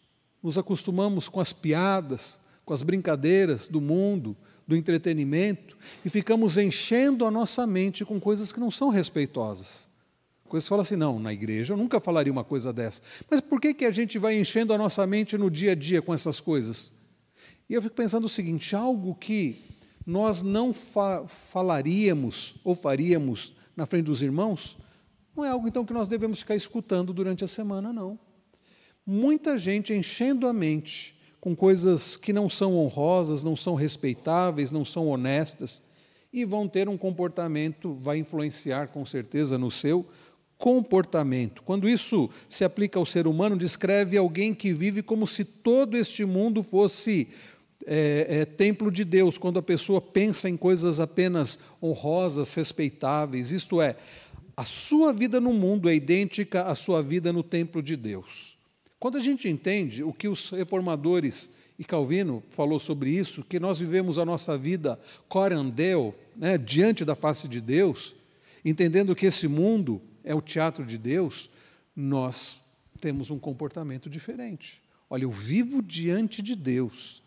[0.42, 7.25] nos acostumamos com as piadas, com as brincadeiras do mundo, do entretenimento e ficamos enchendo
[7.25, 9.87] a nossa mente com coisas que não são respeitosas.
[10.48, 13.01] Coisas que falam assim, não, na igreja eu nunca falaria uma coisa dessa.
[13.31, 16.03] Mas por que, que a gente vai enchendo a nossa mente no dia a dia
[16.03, 16.92] com essas coisas?
[17.70, 19.72] E eu fico pensando o seguinte: algo que
[20.07, 24.77] nós não fa falaríamos ou faríamos na frente dos irmãos,
[25.35, 28.19] não é algo então que nós devemos ficar escutando durante a semana, não.
[29.05, 34.85] Muita gente enchendo a mente com coisas que não são honrosas, não são respeitáveis, não
[34.85, 35.83] são honestas,
[36.33, 40.07] e vão ter um comportamento, vai influenciar com certeza no seu
[40.57, 41.62] comportamento.
[41.65, 46.25] Quando isso se aplica ao ser humano, descreve alguém que vive como se todo este
[46.25, 47.29] mundo fosse
[47.87, 53.81] é, é, templo de Deus, quando a pessoa pensa em coisas apenas honrosas, respeitáveis, isto
[53.81, 53.97] é,
[54.57, 58.57] a sua vida no mundo é idêntica à sua vida no templo de Deus.
[58.99, 63.79] Quando a gente entende o que os reformadores e Calvino falou sobre isso, que nós
[63.79, 68.14] vivemos a nossa vida corandeu, né, diante da face de Deus,
[68.64, 71.51] entendendo que esse mundo é o teatro de Deus,
[71.97, 72.59] nós
[73.01, 74.81] temos um comportamento diferente.
[75.11, 77.22] Olha, eu vivo diante de Deus.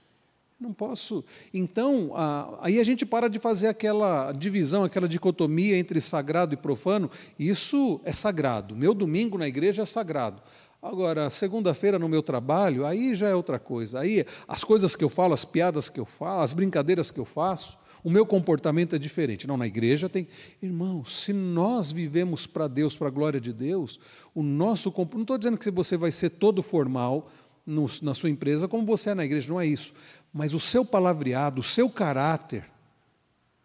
[0.58, 1.24] Não posso.
[1.54, 2.14] Então,
[2.62, 7.12] aí a gente para de fazer aquela divisão, aquela dicotomia entre sagrado e profano.
[7.38, 8.74] Isso é sagrado.
[8.76, 10.42] Meu domingo na igreja é sagrado.
[10.82, 14.00] Agora, segunda-feira no meu trabalho, aí já é outra coisa.
[14.00, 17.26] Aí as coisas que eu falo, as piadas que eu falo, as brincadeiras que eu
[17.26, 19.48] faço, o meu comportamento é diferente.
[19.48, 20.28] Não, na igreja tem.
[20.62, 24.00] Irmãos, se nós vivemos para Deus, para a glória de Deus,
[24.34, 27.30] o nosso Não estou dizendo que você vai ser todo formal
[27.66, 29.94] no, na sua empresa como você é na igreja, não é isso.
[30.38, 32.66] Mas o seu palavreado, o seu caráter,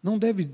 [0.01, 0.49] não deve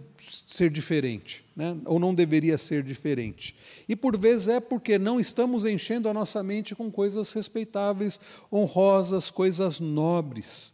[0.47, 1.77] ser diferente, né?
[1.85, 3.55] ou não deveria ser diferente.
[3.87, 8.19] E por vezes é porque não estamos enchendo a nossa mente com coisas respeitáveis,
[8.51, 10.73] honrosas, coisas nobres.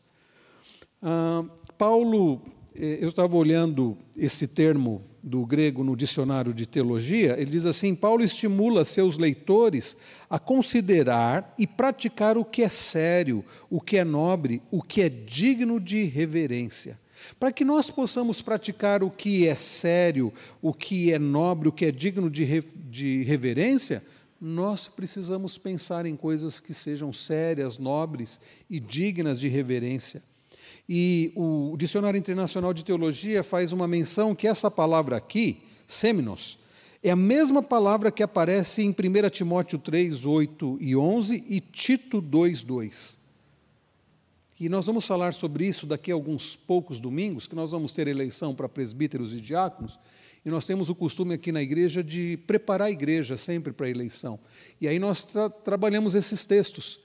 [1.02, 1.44] Ah,
[1.78, 2.42] Paulo,
[2.74, 7.96] eh, eu estava olhando esse termo do grego no dicionário de teologia, ele diz assim:
[7.96, 9.96] Paulo estimula seus leitores
[10.30, 15.10] a considerar e praticar o que é sério, o que é nobre, o que é
[15.10, 17.00] digno de reverência.
[17.40, 21.86] Para que nós possamos praticar o que é sério, o que é nobre, o que
[21.86, 24.04] é digno de, re, de reverência,
[24.42, 30.22] nós precisamos pensar em coisas que sejam sérias, nobres e dignas de reverência.
[30.88, 36.58] E o Dicionário Internacional de Teologia faz uma menção que essa palavra aqui, seminos,
[37.02, 42.22] é a mesma palavra que aparece em 1 Timóteo 3, 8 e 11 e Tito
[42.22, 43.20] 2, 2.
[44.60, 48.08] E nós vamos falar sobre isso daqui a alguns poucos domingos, que nós vamos ter
[48.08, 50.00] eleição para presbíteros e diáconos,
[50.46, 53.90] e nós temos o costume aqui na igreja de preparar a igreja sempre para a
[53.90, 54.40] eleição.
[54.80, 57.00] E aí nós tra trabalhamos esses textos.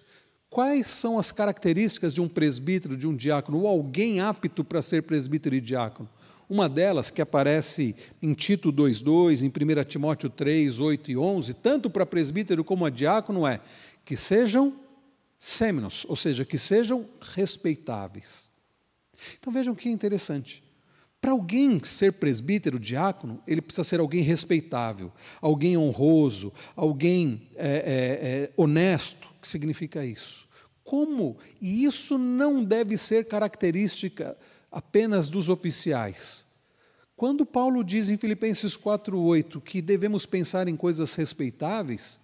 [0.51, 5.03] Quais são as características de um presbítero, de um diácono, ou alguém apto para ser
[5.03, 6.09] presbítero e diácono?
[6.49, 11.91] Uma delas, que aparece em Tito 2,2, em 1 Timóteo 3, 8 e 11, tanto
[11.91, 13.61] para presbítero como a diácono, é
[14.05, 14.75] que sejam
[15.37, 18.51] sêminos, ou seja, que sejam respeitáveis.
[19.39, 20.65] Então vejam que interessante.
[21.29, 25.13] Para alguém ser presbítero, diácono, ele precisa ser alguém respeitável,
[25.43, 29.29] alguém honroso, alguém é, é, é, honesto.
[29.37, 30.49] O que significa isso?
[30.83, 31.37] Como?
[31.61, 34.39] E isso não deve ser característica
[34.73, 36.47] apenas dos oficiais.
[37.15, 42.21] Quando Paulo diz em Filipenses 4:8 que devemos pensar em coisas respeitáveis,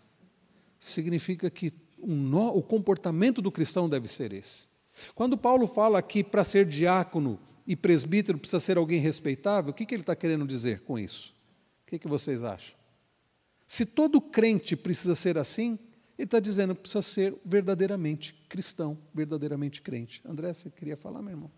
[0.78, 4.66] significa que o comportamento do cristão deve ser esse.
[5.14, 9.86] Quando Paulo fala que para ser diácono e presbítero precisa ser alguém respeitável, o que,
[9.86, 11.34] que ele está querendo dizer com isso?
[11.86, 12.76] O que, que vocês acham?
[13.66, 15.78] Se todo crente precisa ser assim,
[16.18, 20.20] ele está dizendo que precisa ser verdadeiramente cristão, verdadeiramente crente.
[20.24, 21.50] André, você queria falar, meu irmão?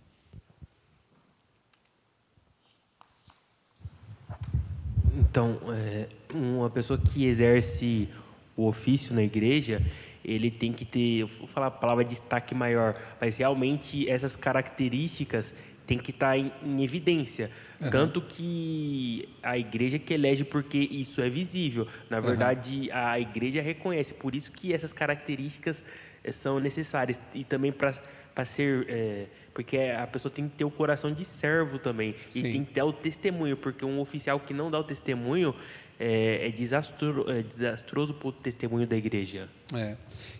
[5.18, 8.08] Então, é, uma pessoa que exerce
[8.56, 9.82] o ofício na igreja,
[10.24, 15.54] ele tem que ter, vou falar a palavra destaque maior, mas realmente essas características
[15.86, 17.50] têm que estar em, em evidência.
[17.80, 17.90] Uhum.
[17.90, 21.86] Tanto que a igreja que elege porque isso é visível.
[22.10, 22.98] Na verdade, uhum.
[22.98, 25.84] a igreja reconhece, por isso que essas características
[26.24, 27.22] eh, são necessárias.
[27.34, 27.94] E também para
[28.36, 28.84] para ser.
[28.90, 32.14] É, porque a pessoa tem que ter o coração de servo também.
[32.28, 32.40] Sim.
[32.40, 35.54] E tem que ter o testemunho, porque um oficial que não dá o testemunho
[35.98, 39.48] é, é, desastro, é desastroso para o testemunho da igreja.
[39.74, 39.96] É.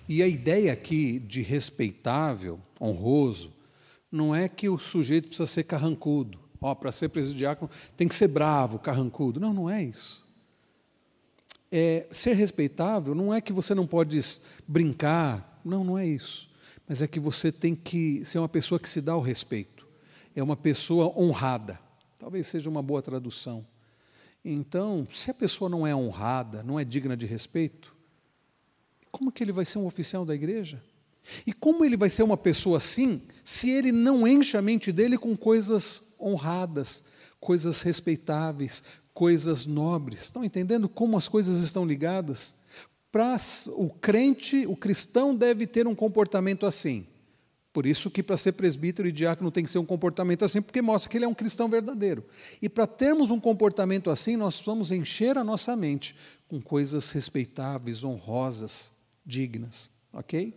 [0.07, 3.56] E a ideia aqui de respeitável, honroso,
[4.17, 6.39] não é que o sujeito precisa ser carrancudo.
[6.61, 9.39] Ó, para ser presidiácono tem que ser bravo, carrancudo.
[9.39, 10.27] Não, não é isso.
[11.71, 14.19] É, ser respeitável não é que você não pode
[14.67, 15.61] brincar.
[15.65, 16.49] Não, não é isso
[16.87, 19.87] mas é que você tem que ser uma pessoa que se dá o respeito,
[20.35, 21.81] é uma pessoa honrada.
[22.19, 23.67] Talvez seja uma boa tradução.
[24.45, 27.95] Então, se a pessoa não é honrada, não é digna de respeito,
[29.11, 30.83] como que ele vai ser um oficial da igreja?
[31.45, 35.17] E como ele vai ser uma pessoa assim, se ele não enche a mente dele
[35.17, 37.03] com coisas honradas,
[37.39, 38.83] coisas respeitáveis,
[39.15, 40.25] coisas nobres?
[40.25, 42.57] Estão entendendo como as coisas estão ligadas?
[43.17, 43.39] para
[43.69, 47.07] o crente, o cristão deve ter um comportamento assim.
[47.73, 50.83] Por isso que para ser presbítero e diácono tem que ser um comportamento assim, porque
[50.83, 52.23] mostra que ele é um cristão verdadeiro.
[52.61, 56.15] E para termos um comportamento assim, nós vamos encher a nossa mente
[56.47, 58.91] com coisas respeitáveis, honrosas,
[59.25, 59.89] dignas.
[60.13, 60.53] Ok?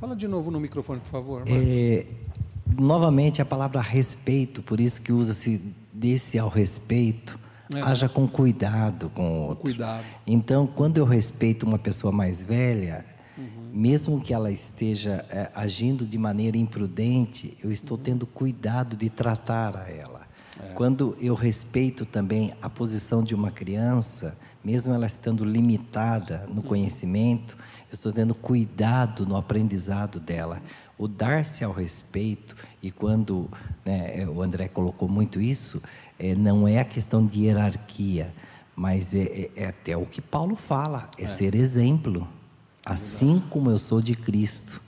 [0.00, 1.42] Fala de novo no microfone, por favor.
[1.46, 2.06] É,
[2.78, 5.60] novamente a palavra respeito, por isso que usa-se
[5.92, 7.38] desse ao respeito,
[7.74, 7.82] é.
[7.82, 9.64] haja com cuidado com o outro.
[9.64, 10.02] Cuidado.
[10.26, 13.04] Então, quando eu respeito uma pessoa mais velha,
[13.36, 13.70] uhum.
[13.74, 18.02] mesmo que ela esteja é, agindo de maneira imprudente, eu estou uhum.
[18.02, 20.22] tendo cuidado de tratar a ela.
[20.62, 20.72] É.
[20.72, 24.34] Quando eu respeito também a posição de uma criança,
[24.64, 26.62] mesmo ela estando limitada no uhum.
[26.62, 27.56] conhecimento,
[27.94, 30.62] estou tendo cuidado no aprendizado dela
[31.00, 33.48] o dar-se ao respeito, e quando
[33.86, 35.82] né, o André colocou muito isso,
[36.18, 38.34] é, não é a questão de hierarquia,
[38.76, 41.26] mas é, é, é até o que Paulo fala, é, é.
[41.26, 42.28] ser exemplo,
[42.84, 44.82] assim como eu sou de Cristo.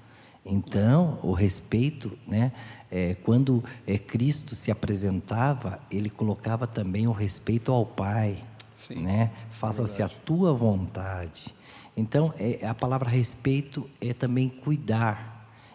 [0.45, 2.53] Então, o respeito, né,
[2.91, 8.45] é, quando é, Cristo se apresentava, ele colocava também o respeito ao Pai,
[8.75, 9.31] Sim, né?
[9.49, 11.55] Faça-se a tua vontade.
[11.97, 15.33] Então, é, a palavra respeito é também cuidar,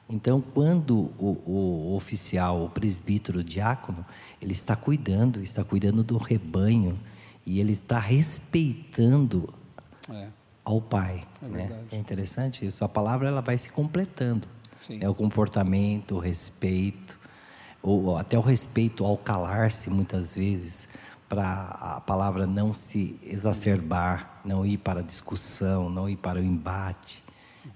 [0.09, 4.05] então, quando o, o, oficial, o presbítero, o diácono,
[4.41, 6.97] ele está cuidando, está cuidando do rebanho
[7.45, 9.53] e ele está respeitando
[10.09, 10.27] é.
[10.63, 11.25] ao pai.
[11.43, 11.85] É, né?
[11.91, 12.85] é, interessante isso.
[12.85, 14.47] A palavra ela vai se completando.
[14.77, 14.99] Sim.
[15.01, 17.19] É o comportamento, o respeito,
[17.81, 20.87] ou até o respeito ao calar-se muitas vezes
[21.27, 26.43] para a palavra não se exacerbar, não ir para a discussão, não ir para o
[26.43, 27.23] embate.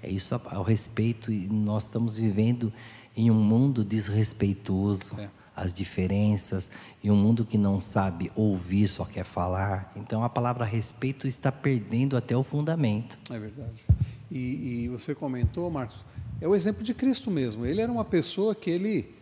[0.02, 2.72] É isso ao respeito, e nós estamos vivendo
[3.16, 5.14] em um mundo desrespeitoso.
[5.20, 6.72] É as diferenças,
[7.04, 9.92] e um mundo que não sabe ouvir, só quer falar.
[9.96, 13.18] Então a palavra respeito está perdendo até o fundamento.
[13.30, 13.84] É verdade.
[14.32, 16.06] E, e você comentou, Marcos,
[16.40, 17.66] é o exemplo de Cristo mesmo.
[17.66, 19.14] Ele era uma pessoa que ele.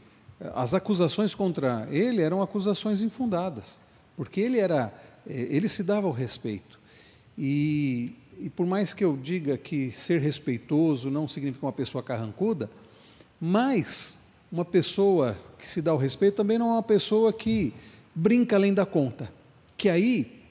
[0.56, 3.80] As acusações contra ele eram acusações infundadas,
[4.16, 4.93] porque ele era.
[5.28, 6.78] Ele se dava o respeito.
[7.41, 12.69] E, e por mais que eu diga que ser respeitoso não significa uma pessoa carrancuda,
[13.39, 14.19] mas
[14.51, 17.73] uma pessoa que se dá o respeito também não é uma pessoa que
[18.13, 19.31] brinca além da conta,
[19.77, 20.43] que aí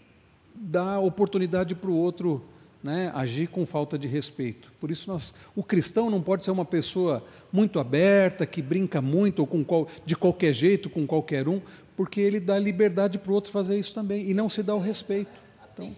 [0.55, 2.43] dá oportunidade para o outro
[2.83, 4.73] né, agir com falta de respeito.
[4.81, 7.23] Por isso, nós, o cristão não pode ser uma pessoa
[7.53, 11.61] muito aberta, que brinca muito ou com qual, de qualquer jeito com qualquer um,
[11.95, 14.81] porque ele dá liberdade para o outro fazer isso também e não se dá o
[14.81, 15.31] respeito.
[15.75, 15.95] Então,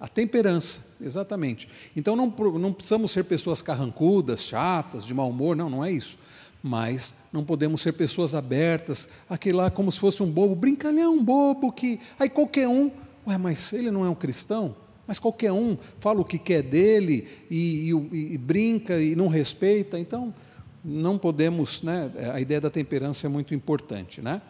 [0.00, 1.68] a temperança, exatamente.
[1.94, 6.18] Então não, não precisamos ser pessoas carrancudas, chatas, de mau humor, não, não é isso.
[6.62, 11.24] Mas não podemos ser pessoas abertas, aquele lá como se fosse um bobo, brincalhão, um
[11.24, 12.00] bobo que.
[12.18, 12.90] Aí qualquer um,
[13.26, 14.74] ué, mas ele não é um cristão?
[15.06, 19.98] Mas qualquer um fala o que quer dele e, e, e brinca e não respeita,
[19.98, 20.32] então
[20.84, 22.10] não podemos, né?
[22.32, 24.40] A ideia da temperança é muito importante, né?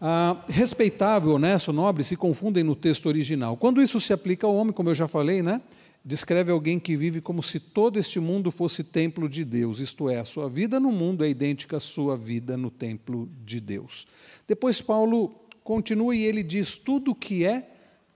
[0.00, 3.56] Ah, respeitável, honesto, nobre se confundem no texto original.
[3.56, 5.60] Quando isso se aplica ao homem, como eu já falei, né?
[6.04, 10.18] descreve alguém que vive como se todo este mundo fosse templo de Deus, isto é,
[10.18, 14.06] a sua vida no mundo é idêntica à sua vida no templo de Deus.
[14.46, 17.70] Depois Paulo continua e ele diz: tudo o que é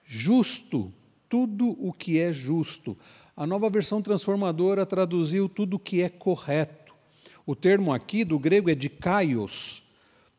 [0.05, 0.93] justo,
[1.29, 2.97] tudo o que é justo.
[3.35, 6.93] A nova versão transformadora traduziu tudo o que é correto.
[7.47, 9.83] O termo aqui do grego é de kaios.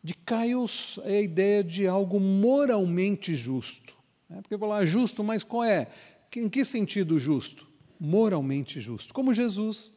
[0.04, 3.98] De kaios é a ideia de algo moralmente justo.
[4.30, 5.88] É porque falar justo, mas qual é?
[6.36, 7.68] Em que sentido justo?
[8.00, 9.14] Moralmente justo.
[9.14, 9.94] Como Jesus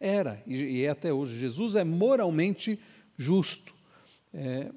[0.00, 1.38] era e é até hoje.
[1.38, 2.78] Jesus é moralmente
[3.16, 3.74] justo.
[4.32, 4.70] É,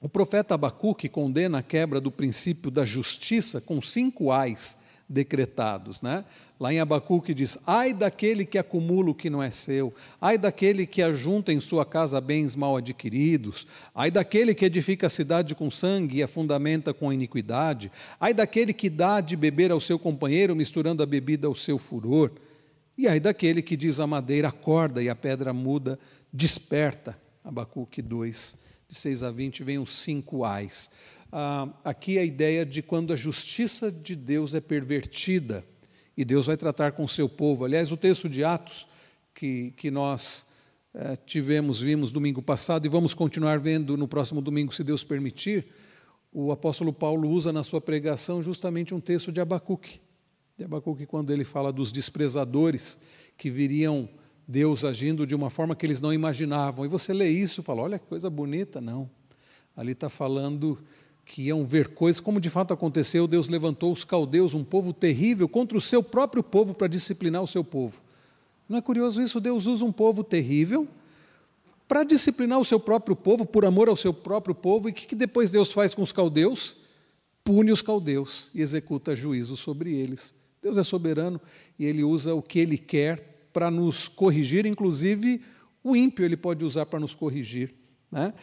[0.00, 4.78] o profeta Abacuque condena a quebra do princípio da justiça com cinco ais
[5.10, 6.00] decretados.
[6.00, 6.24] Né?
[6.58, 10.86] Lá em Abacuque diz: Ai daquele que acumula o que não é seu, ai daquele
[10.86, 15.68] que ajunta em sua casa bens mal adquiridos, ai daquele que edifica a cidade com
[15.68, 17.90] sangue e a fundamenta com iniquidade,
[18.20, 22.30] ai daquele que dá de beber ao seu companheiro, misturando a bebida ao seu furor,
[22.96, 25.98] e ai daquele que diz a madeira acorda e a pedra muda,
[26.32, 27.18] desperta.
[27.42, 30.90] Abacuque 2, de 6 a 20, vem os cinco ais.
[31.32, 35.64] Ah, aqui a ideia de quando a justiça de Deus é pervertida
[36.16, 37.64] e Deus vai tratar com o seu povo.
[37.64, 38.88] Aliás, o texto de Atos
[39.32, 40.46] que, que nós
[40.92, 45.68] eh, tivemos, vimos domingo passado e vamos continuar vendo no próximo domingo, se Deus permitir,
[46.32, 50.00] o apóstolo Paulo usa na sua pregação justamente um texto de Abacuque.
[50.58, 53.00] De Abacuque, quando ele fala dos desprezadores
[53.36, 54.08] que viriam
[54.46, 56.84] Deus agindo de uma forma que eles não imaginavam.
[56.84, 58.80] E você lê isso e fala: olha que coisa bonita.
[58.80, 59.08] Não.
[59.76, 60.78] Ali está falando
[61.30, 65.48] que iam ver coisas, como de fato aconteceu, Deus levantou os caldeus, um povo terrível,
[65.48, 68.02] contra o seu próprio povo para disciplinar o seu povo.
[68.68, 69.40] Não é curioso isso?
[69.40, 70.88] Deus usa um povo terrível
[71.86, 75.06] para disciplinar o seu próprio povo, por amor ao seu próprio povo, e o que,
[75.06, 76.76] que depois Deus faz com os caldeus?
[77.44, 80.34] Pune os caldeus e executa juízo sobre eles.
[80.60, 81.40] Deus é soberano
[81.78, 85.40] e ele usa o que ele quer para nos corrigir, inclusive
[85.82, 87.72] o ímpio ele pode usar para nos corrigir.
[88.10, 88.34] Né?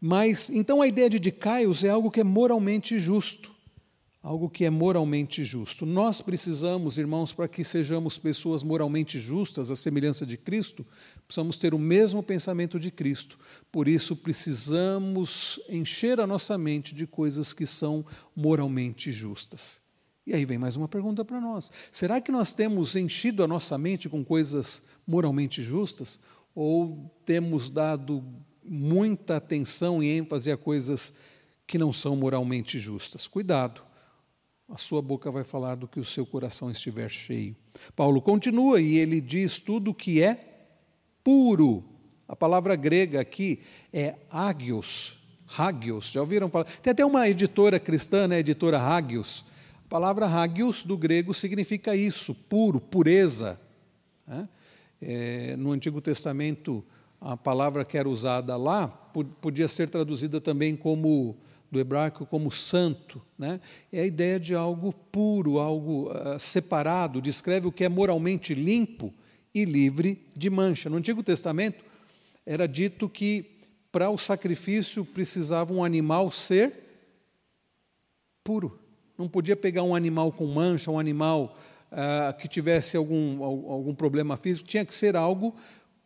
[0.00, 3.54] Mas, então, a ideia de Dicaios é algo que é moralmente justo.
[4.22, 5.86] Algo que é moralmente justo.
[5.86, 10.84] Nós precisamos, irmãos, para que sejamos pessoas moralmente justas, à semelhança de Cristo,
[11.26, 13.38] precisamos ter o mesmo pensamento de Cristo.
[13.70, 19.80] Por isso, precisamos encher a nossa mente de coisas que são moralmente justas.
[20.26, 23.78] E aí vem mais uma pergunta para nós: será que nós temos enchido a nossa
[23.78, 26.18] mente com coisas moralmente justas?
[26.52, 28.24] Ou temos dado
[28.68, 31.12] muita atenção e ênfase a coisas
[31.66, 33.26] que não são moralmente justas.
[33.26, 33.82] Cuidado,
[34.68, 37.56] a sua boca vai falar do que o seu coração estiver cheio.
[37.94, 40.68] Paulo continua e ele diz tudo que é
[41.22, 41.84] puro.
[42.28, 43.60] A palavra grega aqui
[43.92, 45.18] é agios,
[45.56, 46.10] hagios.
[46.10, 46.64] Já ouviram falar?
[46.64, 49.44] Tem até uma editora cristã, né, editora Hagios.
[49.84, 53.60] A palavra hagios do grego significa isso, puro, pureza.
[54.26, 54.48] Né?
[55.00, 56.84] É, no Antigo Testamento,
[57.20, 58.88] a palavra que era usada lá
[59.40, 61.36] podia ser traduzida também como
[61.70, 63.60] do hebraico como santo, né?
[63.92, 69.12] É a ideia de algo puro, algo uh, separado, descreve o que é moralmente limpo
[69.54, 70.88] e livre de mancha.
[70.88, 71.84] No Antigo Testamento
[72.44, 73.58] era dito que
[73.90, 76.84] para o sacrifício precisava um animal ser
[78.44, 78.78] puro,
[79.18, 81.58] Não podia pegar um animal com mancha, um animal
[81.90, 85.54] ah, que tivesse algum, algum problema físico, tinha que ser algo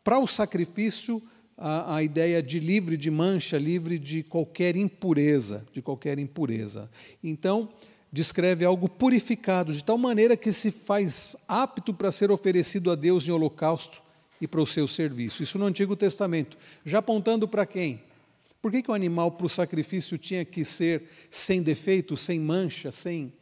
[0.03, 1.23] para o sacrifício,
[1.57, 6.91] a, a ideia de livre de mancha, livre de qualquer impureza, de qualquer impureza.
[7.23, 7.69] Então,
[8.13, 13.29] descreve algo purificado, de tal maneira que se faz apto para ser oferecido a Deus
[13.29, 14.03] em holocausto
[14.41, 15.43] e para o seu serviço.
[15.43, 16.57] Isso no Antigo Testamento.
[16.85, 18.03] Já apontando para quem?
[18.61, 22.91] Por que, que o animal para o sacrifício tinha que ser sem defeito, sem mancha,
[22.91, 23.33] sem.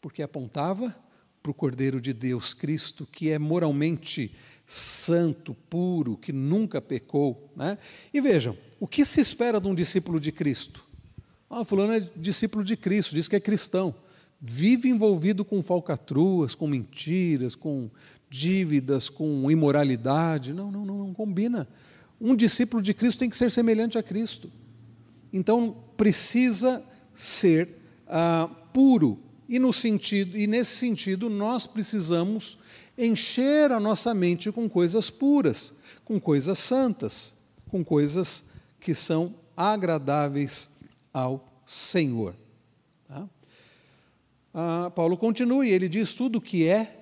[0.00, 0.94] Porque apontava
[1.42, 4.34] para o Cordeiro de Deus, Cristo, que é moralmente
[4.74, 7.48] santo, puro, que nunca pecou.
[7.54, 7.78] Né?
[8.12, 10.84] E vejam, o que se espera de um discípulo de Cristo?
[11.48, 13.94] Ah, fulano é discípulo de Cristo, diz que é cristão.
[14.40, 17.88] Vive envolvido com falcatruas, com mentiras, com
[18.28, 20.52] dívidas, com imoralidade.
[20.52, 21.68] Não, não, não, não combina.
[22.20, 24.50] Um discípulo de Cristo tem que ser semelhante a Cristo.
[25.32, 27.68] Então precisa ser
[28.08, 29.20] ah, puro.
[29.48, 32.58] E, no sentido, e nesse sentido, nós precisamos
[32.96, 35.74] encher a nossa mente com coisas puras,
[36.04, 37.34] com coisas santas,
[37.68, 38.44] com coisas
[38.80, 40.70] que são agradáveis
[41.12, 42.34] ao Senhor.
[43.06, 43.28] Tá?
[44.52, 47.00] Ah, Paulo continua e ele diz: tudo que é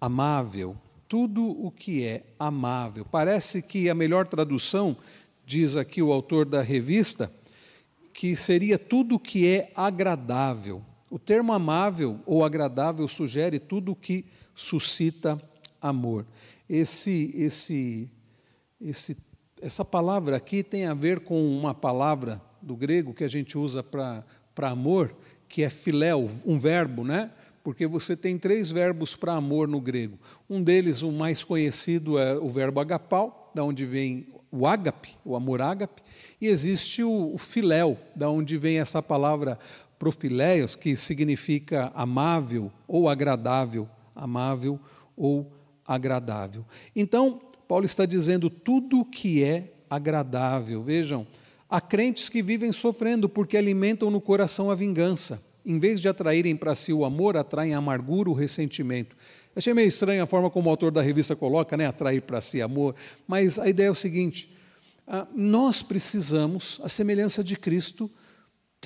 [0.00, 0.76] amável,
[1.08, 3.04] tudo o que é amável.
[3.04, 4.96] Parece que a melhor tradução,
[5.44, 7.32] diz aqui o autor da revista,
[8.12, 10.82] que seria tudo o que é agradável.
[11.10, 15.40] O termo amável ou agradável sugere tudo o que suscita
[15.80, 16.26] amor.
[16.68, 18.10] Esse, esse,
[18.80, 19.16] esse,
[19.60, 23.82] essa palavra aqui tem a ver com uma palavra do grego que a gente usa
[23.82, 24.24] para
[24.68, 25.14] amor,
[25.48, 27.30] que é filéu, um verbo, né?
[27.62, 30.18] Porque você tem três verbos para amor no grego.
[30.48, 35.36] Um deles, o mais conhecido, é o verbo agapau, da onde vem o ágape, o
[35.36, 36.02] amor ágape,
[36.40, 39.58] e existe o, o filéu, da onde vem essa palavra
[39.98, 44.78] profiléios, que significa amável ou agradável, amável
[45.16, 45.52] ou
[45.86, 46.64] agradável.
[46.94, 50.82] Então, Paulo está dizendo tudo que é agradável.
[50.82, 51.26] Vejam,
[51.68, 55.42] há crentes que vivem sofrendo porque alimentam no coração a vingança.
[55.64, 59.16] Em vez de atraírem para si o amor, atraem a amargura, o ressentimento.
[59.54, 61.86] Achei meio estranha a forma como o autor da revista coloca, né?
[61.86, 62.94] Atrair para si amor.
[63.26, 64.54] Mas a ideia é o seguinte:
[65.08, 68.10] ah, nós precisamos, a semelhança de Cristo,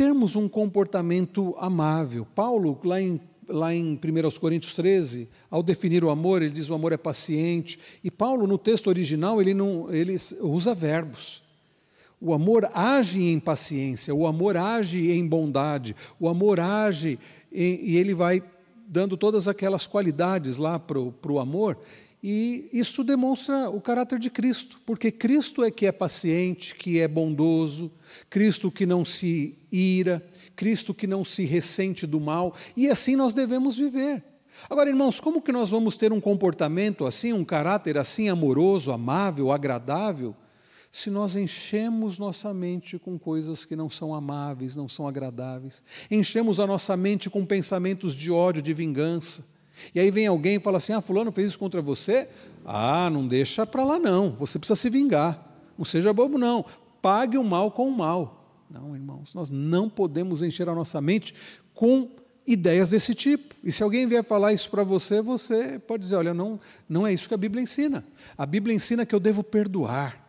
[0.00, 2.26] termos um comportamento amável.
[2.34, 6.74] Paulo, lá em lá em 1 Coríntios 13, ao definir o amor, ele diz o
[6.74, 7.78] amor é paciente.
[8.02, 11.42] E Paulo, no texto original, ele, não, ele usa verbos.
[12.18, 17.18] O amor age em paciência, o amor age em bondade, o amor age
[17.52, 18.42] em, e ele vai
[18.88, 21.76] dando todas aquelas qualidades lá para o amor.
[22.22, 27.06] E isso demonstra o caráter de Cristo, porque Cristo é que é paciente, que é
[27.08, 27.90] bondoso,
[28.30, 30.24] Cristo que não se ira,
[30.56, 34.22] Cristo que não se ressente do mal, e assim nós devemos viver.
[34.68, 39.50] Agora, irmãos, como que nós vamos ter um comportamento assim, um caráter assim amoroso, amável,
[39.50, 40.34] agradável,
[40.90, 46.58] se nós enchemos nossa mente com coisas que não são amáveis, não são agradáveis, enchemos
[46.58, 49.44] a nossa mente com pensamentos de ódio, de vingança.
[49.94, 52.28] E aí vem alguém e fala assim: Ah, Fulano fez isso contra você?
[52.64, 55.46] Ah, não deixa para lá não, você precisa se vingar.
[55.78, 56.64] Não seja bobo, não.
[57.00, 58.39] Pague o mal com o mal.
[58.70, 61.34] Não, irmãos, nós não podemos encher a nossa mente
[61.74, 62.08] com
[62.46, 63.54] ideias desse tipo.
[63.64, 67.12] E se alguém vier falar isso para você, você pode dizer: olha, não, não é
[67.12, 68.04] isso que a Bíblia ensina.
[68.38, 70.24] A Bíblia ensina que eu devo perdoar.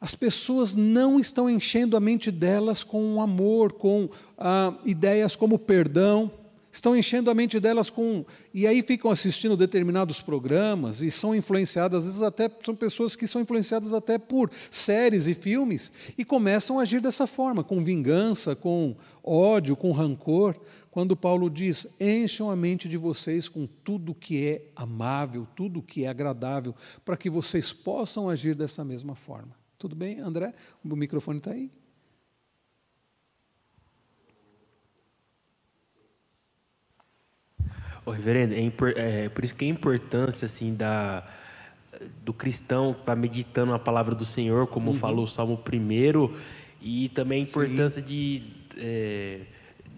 [0.00, 6.30] As pessoas não estão enchendo a mente delas com amor, com ah, ideias como perdão,
[6.76, 8.24] estão enchendo a mente delas com.
[8.52, 13.26] E aí ficam assistindo determinados programas e são influenciadas, às vezes até são pessoas que
[13.26, 18.56] são influenciadas até por séries e filmes e começam a agir dessa forma, com vingança,
[18.56, 20.56] com ódio, com rancor.
[20.90, 26.04] Quando Paulo diz: encham a mente de vocês com tudo que é amável, tudo que
[26.04, 29.56] é agradável, para que vocês possam agir dessa mesma forma.
[29.78, 30.52] Tudo bem, André?
[30.84, 31.70] O microfone está aí.
[38.06, 41.24] Ô, reverendo, é, é, por isso que a importância assim da
[42.24, 44.96] do cristão estar tá meditando a palavra do Senhor, como uhum.
[44.96, 46.36] falou o Salmo primeiro,
[46.80, 48.08] e também a importância Sim.
[48.08, 48.42] de
[48.76, 49.40] é,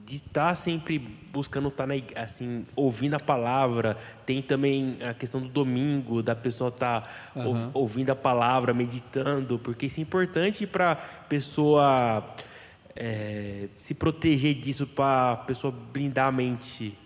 [0.05, 5.13] de estar tá sempre buscando estar tá na, assim ouvindo a palavra tem também a
[5.13, 7.71] questão do domingo da pessoa estar tá uhum.
[7.75, 10.95] ouvindo a palavra meditando porque isso é importante para
[11.29, 12.25] pessoa
[12.95, 16.97] é, se proteger disso para pessoa blindar a mente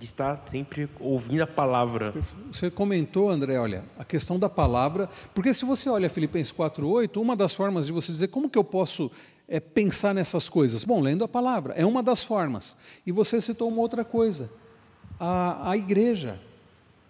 [0.00, 2.14] de estar sempre ouvindo a palavra.
[2.50, 7.36] Você comentou, André, olha, a questão da palavra, porque se você olha Filipenses 4:8, uma
[7.36, 9.10] das formas de você dizer como que eu posso
[9.46, 10.84] é, pensar nessas coisas?
[10.84, 12.78] Bom, lendo a palavra, é uma das formas.
[13.06, 14.50] E você citou uma outra coisa,
[15.18, 16.40] a, a igreja.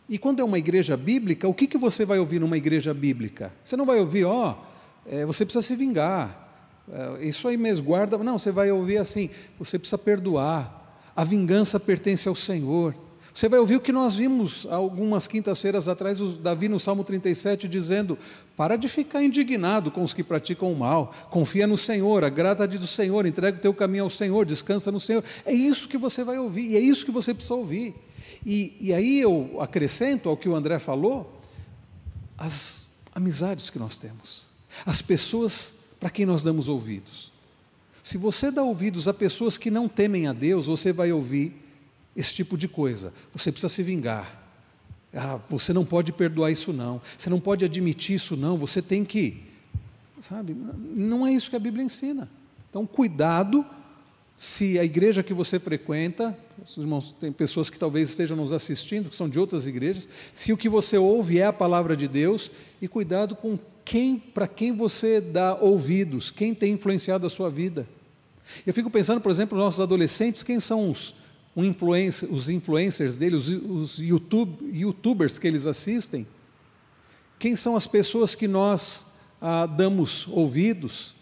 [0.08, 3.52] E quando é uma igreja bíblica, o que, que você vai ouvir numa igreja bíblica?
[3.62, 7.86] Você não vai ouvir, ó, oh, é, você precisa se vingar, é, isso aí mesmo,
[7.86, 8.18] guarda.
[8.18, 9.30] Não, você vai ouvir assim,
[9.60, 10.79] você precisa perdoar,
[11.20, 12.94] a vingança pertence ao Senhor.
[13.34, 17.68] Você vai ouvir o que nós vimos algumas quintas-feiras atrás, o Davi no Salmo 37
[17.68, 18.16] dizendo:
[18.56, 22.86] Para de ficar indignado com os que praticam o mal, confia no Senhor, agrada-te do
[22.86, 25.22] Senhor, entrega o teu caminho ao Senhor, descansa no Senhor.
[25.44, 27.94] É isso que você vai ouvir, e é isso que você precisa ouvir.
[28.44, 31.38] E, e aí eu acrescento ao que o André falou,
[32.38, 34.48] as amizades que nós temos,
[34.86, 37.30] as pessoas para quem nós damos ouvidos.
[38.02, 41.52] Se você dá ouvidos a pessoas que não temem a Deus, você vai ouvir
[42.16, 43.12] esse tipo de coisa.
[43.32, 44.38] Você precisa se vingar.
[45.12, 47.00] Ah, você não pode perdoar isso não.
[47.18, 48.56] Você não pode admitir isso não.
[48.56, 49.42] Você tem que,
[50.20, 50.56] sabe?
[50.94, 52.28] Não é isso que a Bíblia ensina.
[52.68, 53.66] Então, cuidado
[54.40, 56.34] se a igreja que você frequenta,
[56.78, 60.56] irmãos, tem pessoas que talvez estejam nos assistindo, que são de outras igrejas, se o
[60.56, 63.58] que você ouve é a palavra de Deus, e cuidado com
[63.90, 67.88] quem, para quem você dá ouvidos, quem tem influenciado a sua vida.
[68.64, 71.16] Eu fico pensando, por exemplo, nos nossos adolescentes, quem são os,
[71.56, 76.24] um influencer, os influencers dele, os, os YouTube, youtubers que eles assistem,
[77.36, 79.06] quem são as pessoas que nós
[79.42, 81.16] ah, damos ouvidos?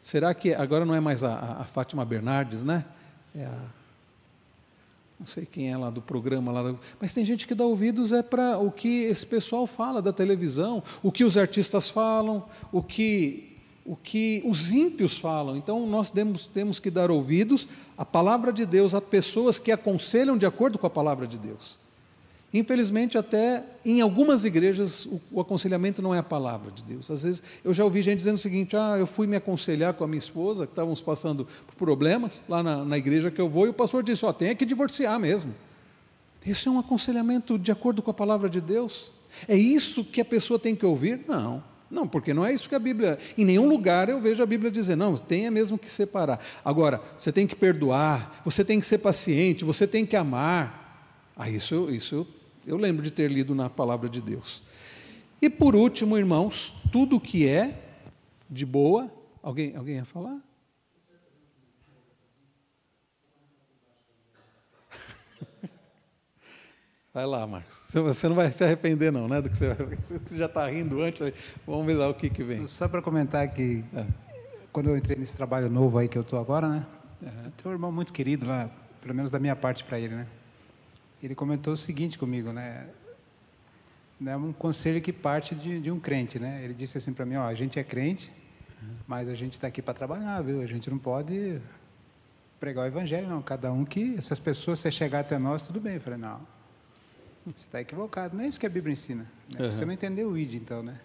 [0.00, 2.86] Será que agora não é mais a, a Fátima Bernardes, né?
[3.34, 3.62] É a,
[5.18, 8.22] não sei quem é lá do programa lá, mas tem gente que dá ouvidos é
[8.22, 13.52] para o que esse pessoal fala da televisão, o que os artistas falam, o que
[13.86, 15.56] o que os ímpios falam.
[15.56, 20.36] Então, nós temos, temos que dar ouvidos à palavra de Deus, a pessoas que aconselham
[20.36, 21.78] de acordo com a palavra de Deus.
[22.54, 27.10] Infelizmente, até em algumas igrejas, o, o, aconselhamento não é a palavra de Deus.
[27.10, 30.04] Às vezes, eu já ouvi gente dizendo o seguinte: ah, eu fui me aconselhar com
[30.04, 33.66] a minha esposa, que estávamos passando por problemas lá na, na igreja que eu vou,
[33.66, 35.54] e o pastor disse: ó, oh, tem que divorciar mesmo.
[36.46, 39.12] Isso é um aconselhamento de acordo com a palavra de Deus?
[39.48, 41.24] É isso que a pessoa tem que ouvir?
[41.26, 41.62] Não.
[41.90, 43.18] Não, porque não é isso que a Bíblia.
[43.36, 46.40] Em nenhum lugar eu vejo a Bíblia dizer, não, tenha mesmo que separar.
[46.64, 51.30] Agora, você tem que perdoar, você tem que ser paciente, você tem que amar.
[51.36, 52.26] Ah, isso, isso
[52.66, 54.62] eu, lembro de ter lido na palavra de Deus.
[55.40, 57.80] E por último, irmãos, tudo que é
[58.50, 59.10] de boa.
[59.42, 60.40] Alguém, alguém ia falar?
[67.14, 67.76] Vai lá, Marcos.
[67.88, 69.40] Você não vai se arrepender, não, né?
[69.40, 69.74] Do que você,
[70.18, 71.32] você já está rindo antes.
[71.66, 72.66] Vamos ver lá o que, que vem.
[72.66, 74.04] Só para comentar que, é.
[74.72, 76.84] quando eu entrei nesse trabalho novo aí que eu estou agora, né?
[77.22, 77.50] Uhum.
[77.56, 78.68] Tem um irmão muito querido lá,
[79.00, 80.26] pelo menos da minha parte para ele, né?
[81.22, 82.88] Ele comentou o seguinte comigo, né?
[84.24, 86.62] É um conselho que parte de, de um crente, né?
[86.64, 88.30] Ele disse assim para mim: ó, a gente é crente,
[89.06, 90.60] mas a gente está aqui para trabalhar, viu?
[90.60, 91.60] A gente não pode
[92.58, 93.42] pregar o evangelho, não.
[93.42, 95.94] Cada um que, essas pessoas, se chegar até nós, tudo bem.
[95.94, 96.56] Eu falei: não
[97.52, 98.36] você está equivocado.
[98.36, 99.26] Não é isso que a Bíblia ensina.
[99.54, 99.64] Né?
[99.64, 99.72] Uhum.
[99.72, 100.98] Você não entendeu o ID, então, né?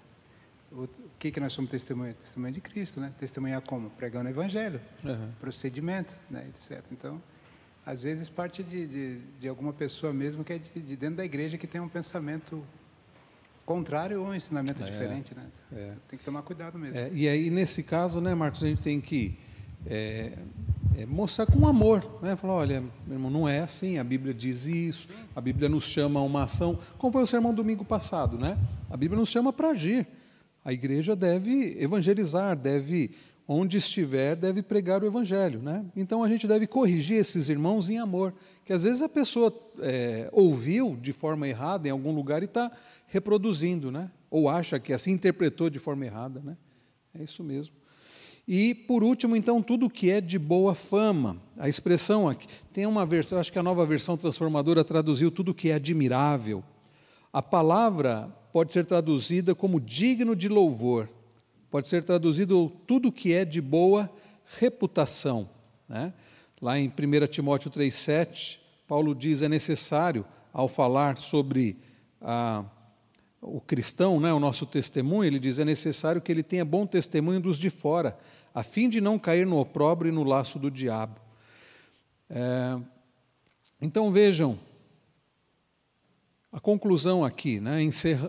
[0.72, 0.88] O,
[1.20, 2.14] que, que nós somos testemunha?
[2.14, 3.14] Testemunha de Cristo, né?
[3.20, 3.89] Testemunhar como?
[3.91, 5.32] Pregando o Evangelho, uhum.
[5.39, 6.47] procedimento, né?
[6.47, 6.82] etc.
[6.91, 7.22] Então,
[7.86, 11.25] às vezes parte de, de, de alguma pessoa mesmo que é de, de, dentro da
[11.25, 12.63] igreja que tem um pensamento
[13.65, 15.45] contrário ou um ensinamento é, diferente, né?
[15.71, 15.95] É.
[16.07, 16.97] Tem que tomar cuidado mesmo.
[16.97, 19.38] É, e aí, nesse caso, né, Marcos, a gente tem que
[19.86, 20.34] é,
[20.97, 22.36] é, mostrar com amor, né?
[22.36, 26.19] Falar, olha, meu irmão, não é assim, a Bíblia diz isso, a Bíblia nos chama
[26.19, 28.57] a uma ação, como foi o sermão domingo passado, né?
[28.89, 30.07] A Bíblia nos chama para agir.
[30.63, 33.11] A igreja deve evangelizar, deve,
[33.47, 35.85] onde estiver, deve pregar o evangelho, né?
[35.95, 38.33] Então a gente deve corrigir esses irmãos em amor,
[38.63, 42.71] que às vezes a pessoa é, ouviu de forma errada em algum lugar e está
[43.07, 44.09] reproduzindo, né?
[44.29, 46.55] Ou acha que assim interpretou de forma errada, né?
[47.13, 47.75] É isso mesmo.
[48.47, 51.37] E, por último, então, tudo que é de boa fama.
[51.57, 55.69] A expressão aqui, tem uma versão, acho que a nova versão transformadora traduziu tudo que
[55.69, 56.63] é admirável.
[57.31, 61.07] A palavra pode ser traduzida como digno de louvor,
[61.72, 64.07] pode ser traduzido tudo que é de boa
[64.59, 65.49] reputação.
[65.89, 66.13] Né?
[66.61, 71.78] Lá em 1 Timóteo 3,7, Paulo diz: é necessário, ao falar sobre
[72.22, 72.63] a
[73.41, 77.39] o cristão, né, o nosso testemunho, ele diz: é necessário que ele tenha bom testemunho
[77.39, 78.15] dos de fora,
[78.53, 81.19] a fim de não cair no opróbrio e no laço do diabo.
[82.30, 82.80] É,
[83.82, 84.59] então vejam,
[86.51, 87.81] a conclusão aqui, né,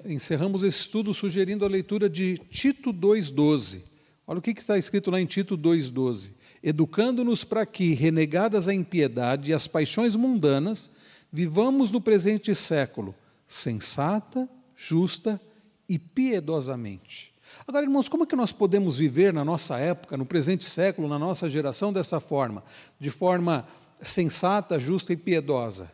[0.07, 3.83] encerramos esse estudo sugerindo a leitura de Tito 2,12.
[4.25, 6.33] Olha o que está escrito lá em Tito 2,12.
[6.63, 10.93] Educando-nos para que, renegadas a impiedade e as paixões mundanas,
[11.33, 13.13] vivamos no presente século,
[13.49, 15.41] sensata, justa
[15.89, 17.35] e piedosamente.
[17.67, 21.19] Agora, irmãos, como é que nós podemos viver na nossa época, no presente século, na
[21.19, 22.63] nossa geração dessa forma?
[23.01, 23.67] De forma
[24.01, 25.91] sensata, justa e piedosa?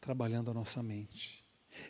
[0.00, 1.44] Trabalhando a nossa mente.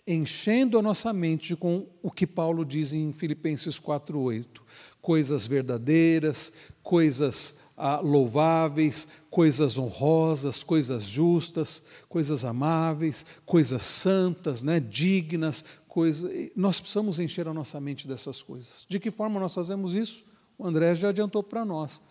[0.06, 4.60] Enchendo a nossa mente com o que Paulo diz em Filipenses 4,8:
[5.00, 6.52] coisas verdadeiras,
[6.82, 16.78] coisas ah, louváveis, coisas honrosas, coisas justas, coisas amáveis, coisas santas, né, dignas, coisa, nós
[16.78, 18.86] precisamos encher a nossa mente dessas coisas.
[18.88, 20.24] De que forma nós fazemos isso?
[20.58, 22.02] O André já adiantou para nós.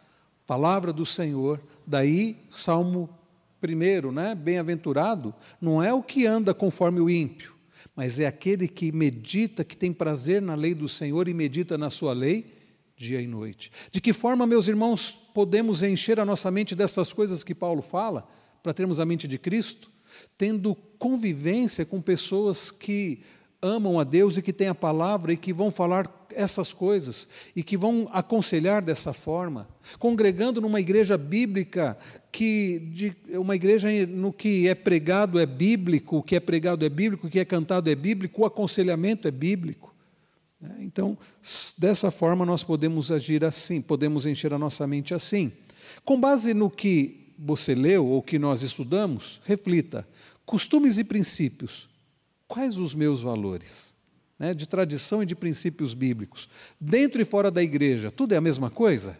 [0.48, 3.10] Palavra do Senhor, daí Salmo
[3.60, 4.36] primeiro, né?
[4.36, 7.54] Bem-aventurado, não é o que anda conforme o ímpio,
[7.96, 11.90] mas é aquele que medita, que tem prazer na lei do Senhor e medita na
[11.90, 12.60] sua lei
[13.00, 13.72] dia e noite.
[13.92, 18.28] De que forma, meus irmãos, podemos encher a nossa mente dessas coisas que Paulo fala,
[18.62, 19.90] para termos a mente de Cristo?
[20.38, 23.24] Tendo convivência com pessoas que
[23.62, 27.64] amam a Deus e que têm a palavra e que vão falar essas coisas e
[27.64, 31.98] que vão aconselhar dessa forma, congregando numa igreja bíblica
[32.32, 36.90] que de, uma igreja no que é pregado é bíblico, o que é pregado é
[36.90, 39.94] bíblico, o que é cantado é bíblico, o aconselhamento é bíblico.
[40.62, 40.78] Né?
[40.82, 41.18] Então,
[41.78, 45.52] dessa forma nós podemos agir assim, podemos encher a nossa mente assim.
[46.06, 50.08] Com base no que você leu ou que nós estudamos, reflita:
[50.46, 51.90] costumes e princípios
[52.50, 53.96] quais os meus valores?
[54.38, 56.48] Né, de tradição e de princípios bíblicos,
[56.80, 59.20] dentro e fora da igreja, tudo é a mesma coisa?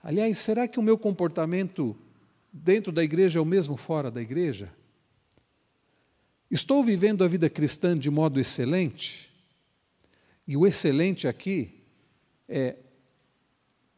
[0.00, 1.96] Aliás, será que o meu comportamento
[2.52, 4.72] dentro da igreja é o mesmo fora da igreja?
[6.48, 9.28] Estou vivendo a vida cristã de modo excelente?
[10.46, 11.82] E o excelente aqui
[12.48, 12.76] é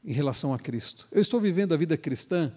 [0.03, 1.07] em relação a Cristo.
[1.13, 2.51] Eu estou vivendo a vida cristã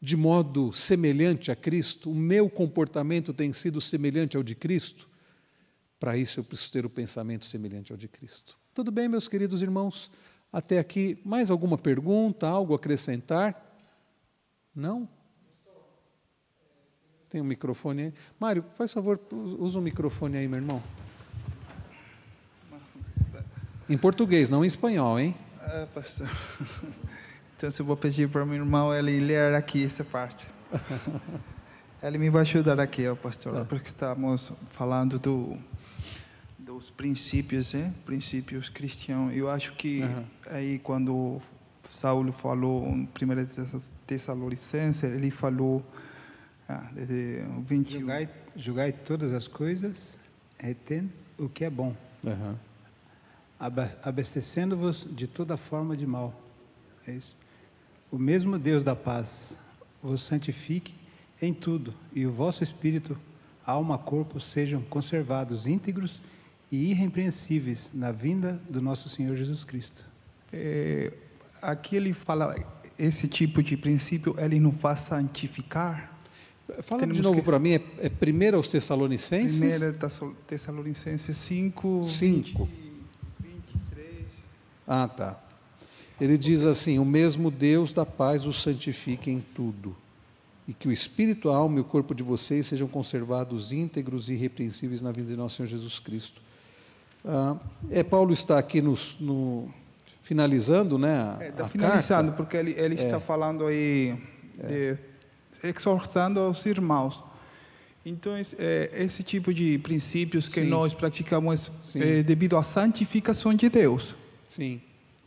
[0.00, 2.12] de modo semelhante a Cristo?
[2.12, 5.09] O meu comportamento tem sido semelhante ao de Cristo?
[6.00, 8.58] Para isso eu preciso ter o pensamento semelhante ao de Cristo.
[8.74, 10.10] Tudo bem, meus queridos irmãos?
[10.50, 13.54] Até aqui, mais alguma pergunta, algo a acrescentar?
[14.74, 15.06] Não?
[17.28, 18.14] Tem um microfone aí.
[18.40, 20.82] Mário, faz favor, usa o um microfone aí, meu irmão.
[23.86, 25.36] Em português, não em espanhol, hein?
[25.60, 26.28] Ah, pastor.
[27.56, 30.46] Então, eu vou pedir para meu irmão ele ler aqui essa parte.
[32.02, 33.64] ele me vai ajudar aqui, pastor, ah.
[33.66, 35.58] porque estamos falando do
[36.70, 37.92] os princípios, né?
[38.04, 39.34] princípios cristãos.
[39.34, 40.24] Eu acho que uhum.
[40.46, 41.40] aí quando
[41.88, 43.08] Saulo falou em 1
[44.06, 45.84] Tessalonicenses, ele falou
[46.68, 48.00] ah, desde 21.
[48.00, 50.18] Julgai, julgai todas as coisas,
[50.58, 52.54] retendo o que é bom, uhum.
[54.02, 56.38] abastecendo-vos de toda forma de mal.
[57.06, 57.36] É isso.
[58.10, 59.56] O mesmo Deus da paz
[60.02, 60.94] vos santifique
[61.42, 63.18] em tudo, e o vosso espírito,
[63.66, 66.20] alma, corpo sejam conservados íntegros
[66.70, 70.06] e irrepreensíveis na vinda do nosso Senhor Jesus Cristo.
[70.52, 71.12] É,
[71.60, 72.54] aqui ele fala
[72.98, 76.18] esse tipo de princípio ele não faz santificar.
[76.82, 77.44] Fala Temos de novo que...
[77.44, 79.58] para mim, é, é primeiro aos Tessalonicenses?
[79.58, 79.92] Primeira
[80.46, 82.68] Tessalonicenses 5, 5.
[83.40, 84.26] 23.
[84.86, 85.40] Ah, tá.
[86.20, 89.96] Ele diz assim: O mesmo Deus da paz os santifique em tudo,
[90.68, 94.34] e que o espírito, a alma e o corpo de vocês sejam conservados íntegros e
[94.34, 96.40] irrepreensíveis na vida de nosso Senhor Jesus Cristo.
[97.24, 97.56] Ah,
[97.90, 99.68] é, Paulo está aqui no, no
[100.22, 101.14] finalizando, né?
[101.18, 102.36] A, é, tá finalizando, carta.
[102.42, 103.04] porque ele, ele é.
[103.04, 104.16] está falando aí,
[104.60, 104.96] é.
[105.62, 107.22] exortando aos irmãos.
[108.04, 110.68] Então, é, esse tipo de princípios que Sim.
[110.68, 114.14] nós praticamos é devido à santificação de Deus.
[114.46, 114.80] Sim,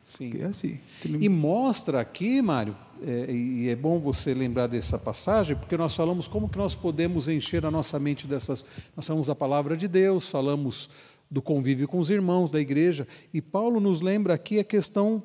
[0.03, 0.41] sim.
[0.41, 0.79] É assim.
[1.05, 2.75] E mostra aqui, Mário,
[3.05, 7.27] é, e é bom você lembrar dessa passagem, porque nós falamos como que nós podemos
[7.27, 8.65] encher a nossa mente dessas.
[8.95, 10.89] Nós falamos a palavra de Deus, falamos
[11.33, 13.07] do convívio com os irmãos da igreja.
[13.33, 15.23] E Paulo nos lembra aqui a questão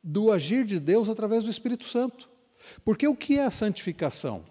[0.00, 2.30] do agir de Deus através do Espírito Santo.
[2.84, 4.44] Porque o que é a santificação?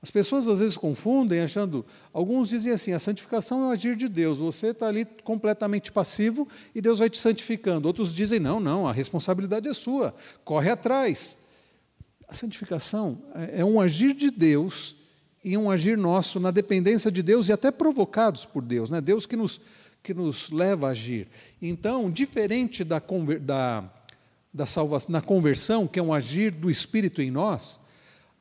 [0.00, 1.84] As pessoas às vezes confundem, achando.
[2.14, 6.48] Alguns dizem assim: a santificação é o agir de Deus, você está ali completamente passivo
[6.74, 7.86] e Deus vai te santificando.
[7.86, 10.14] Outros dizem: não, não, a responsabilidade é sua,
[10.46, 11.36] corre atrás.
[12.26, 14.96] A santificação é, é um agir de Deus
[15.44, 19.00] e um agir nosso na dependência de Deus e até provocados por Deus, né?
[19.00, 19.60] Deus que nos
[20.02, 21.28] que nos leva a agir.
[21.60, 23.00] Então, diferente da,
[23.40, 23.84] da,
[24.52, 27.80] da salvação, na conversão, que é um agir do Espírito em nós,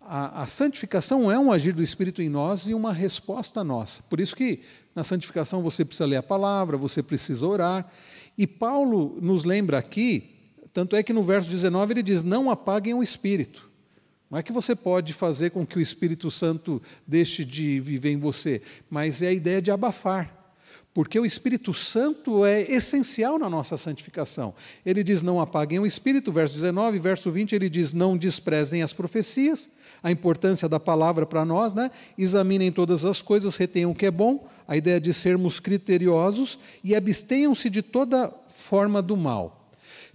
[0.02, 4.02] a, a, santificação é um agir do Espírito em nós e uma resposta nossa.
[4.04, 4.62] Por isso que
[4.96, 7.90] na santificação você precisa ler a palavra, você precisa orar.
[8.38, 10.32] E Paulo nos lembra aqui,
[10.74, 13.70] tanto é que no verso 19 ele diz: Não apaguem o Espírito.
[14.30, 18.18] Não é que você pode fazer com que o Espírito Santo deixe de viver em
[18.18, 20.41] você, mas é a ideia de abafar.
[20.94, 24.54] Porque o Espírito Santo é essencial na nossa santificação.
[24.86, 28.92] Ele diz: não apaguem o Espírito, verso 19, verso 20, ele diz: não desprezem as
[28.92, 29.70] profecias,
[30.04, 31.92] a importância da palavra para nós, né?
[32.18, 36.94] examinem todas as coisas, retenham o que é bom, a ideia de sermos criteriosos e
[36.94, 39.70] abstenham-se de toda forma do mal.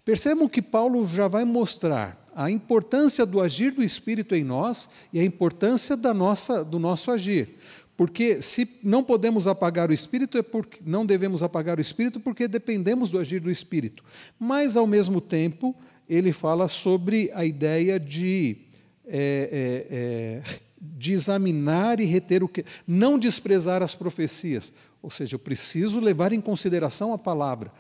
[0.05, 5.19] Percebam que Paulo já vai mostrar a importância do agir do Espírito em nós e
[5.19, 7.57] a importância da nossa, do nosso agir.
[7.97, 12.47] Porque se não podemos apagar o espírito, é porque não devemos apagar o espírito porque
[12.47, 14.05] dependemos do agir do espírito.
[14.39, 15.75] Mas, ao mesmo tempo,
[16.09, 18.59] ele fala sobre a ideia de,
[19.07, 22.67] é, é, é, de examinar e reter o que.
[22.87, 24.73] Não desprezar as profecias.
[25.03, 27.73] Ou seja, eu preciso levar em consideração a palavra.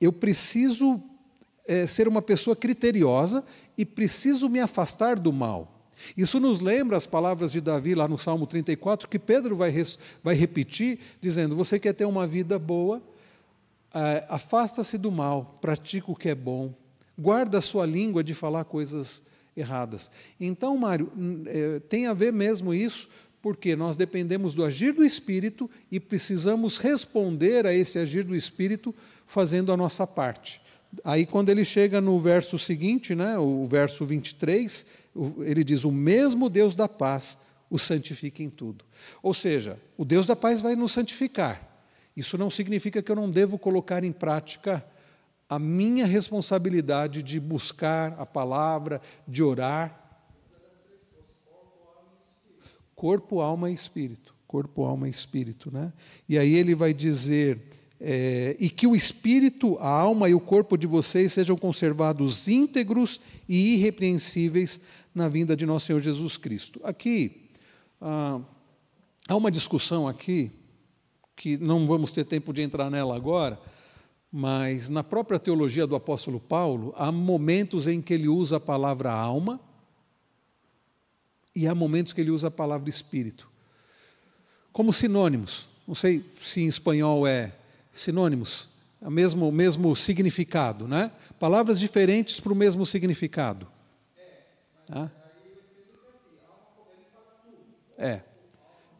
[0.00, 1.02] Eu preciso
[1.66, 3.44] é, ser uma pessoa criteriosa
[3.76, 5.83] e preciso me afastar do mal.
[6.16, 9.72] Isso nos lembra as palavras de Davi lá no Salmo 34, que Pedro vai,
[10.22, 13.02] vai repetir, dizendo: Você quer ter uma vida boa?
[13.94, 16.74] É, afasta-se do mal, pratica o que é bom,
[17.16, 19.22] guarda a sua língua de falar coisas
[19.56, 20.10] erradas.
[20.40, 21.12] Então, Mário,
[21.46, 23.08] é, tem a ver mesmo isso,
[23.40, 28.94] porque nós dependemos do agir do Espírito e precisamos responder a esse agir do Espírito
[29.26, 30.60] fazendo a nossa parte.
[31.04, 34.86] Aí, quando ele chega no verso seguinte, né, o verso 23,
[35.40, 37.38] ele diz: O mesmo Deus da paz
[37.70, 38.84] o santifique em tudo.
[39.22, 41.74] Ou seja, o Deus da paz vai nos santificar.
[42.16, 44.84] Isso não significa que eu não devo colocar em prática
[45.48, 50.00] a minha responsabilidade de buscar a palavra, de orar.
[52.94, 54.34] Corpo, alma e espírito.
[54.46, 55.70] Corpo, alma e espírito.
[55.72, 55.92] Né?
[56.28, 57.60] E aí ele vai dizer
[58.00, 63.20] é, e que o espírito, a alma e o corpo de vocês sejam conservados íntegros
[63.48, 64.80] e irrepreensíveis
[65.14, 66.80] na vinda de nosso Senhor Jesus Cristo.
[66.82, 67.48] Aqui,
[68.00, 68.40] ah,
[69.28, 70.50] há uma discussão aqui,
[71.36, 73.60] que não vamos ter tempo de entrar nela agora,
[74.30, 79.12] mas na própria teologia do apóstolo Paulo, há momentos em que ele usa a palavra
[79.12, 79.60] alma
[81.54, 83.48] e há momentos que ele usa a palavra espírito.
[84.72, 85.68] Como sinônimos.
[85.86, 87.52] Não sei se em espanhol é
[87.92, 88.68] sinônimos,
[89.00, 91.12] o mesmo, mesmo significado, né?
[91.38, 93.68] Palavras diferentes para o mesmo significado.
[97.96, 98.20] É,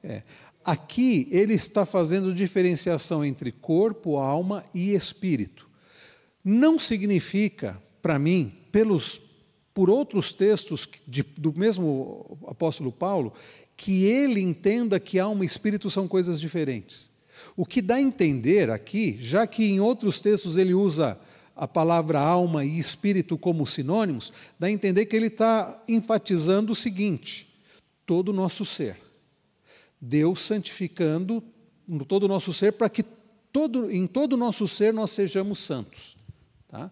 [0.02, 0.22] é.
[0.64, 5.68] Aqui ele está fazendo diferenciação entre corpo, alma e espírito.
[6.42, 9.20] Não significa, para mim, pelos
[9.74, 13.32] por outros textos de, do mesmo apóstolo Paulo,
[13.76, 17.10] que ele entenda que alma e espírito são coisas diferentes.
[17.56, 21.18] O que dá a entender aqui, já que em outros textos ele usa
[21.56, 26.76] a palavra alma e espírito como sinônimos, dá a entender que ele está enfatizando o
[26.76, 27.48] seguinte:
[28.04, 28.96] todo o nosso ser.
[30.00, 31.42] Deus santificando
[32.06, 33.04] todo o nosso ser para que
[33.52, 36.16] todo, em todo o nosso ser nós sejamos santos.
[36.68, 36.90] Tá?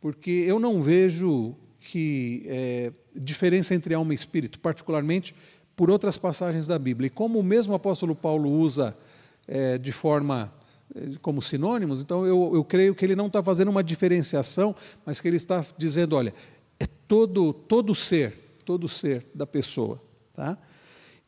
[0.00, 5.34] Porque eu não vejo que é, diferença entre alma e espírito, particularmente
[5.76, 7.08] por outras passagens da Bíblia.
[7.08, 8.96] E como o mesmo apóstolo Paulo usa
[9.46, 10.52] é, de forma
[11.20, 14.74] como sinônimos, então eu, eu creio que ele não está fazendo uma diferenciação,
[15.04, 16.32] mas que ele está dizendo, olha,
[16.78, 20.00] é todo todo ser, todo ser da pessoa,
[20.34, 20.58] tá?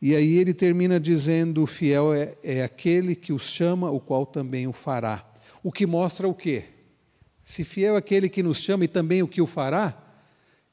[0.00, 4.66] E aí ele termina dizendo, fiel é, é aquele que os chama, o qual também
[4.66, 5.26] o fará.
[5.62, 6.64] O que mostra o quê?
[7.40, 9.96] Se fiel é aquele que nos chama e também o que o fará,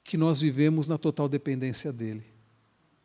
[0.03, 2.25] que nós vivemos na total dependência dele.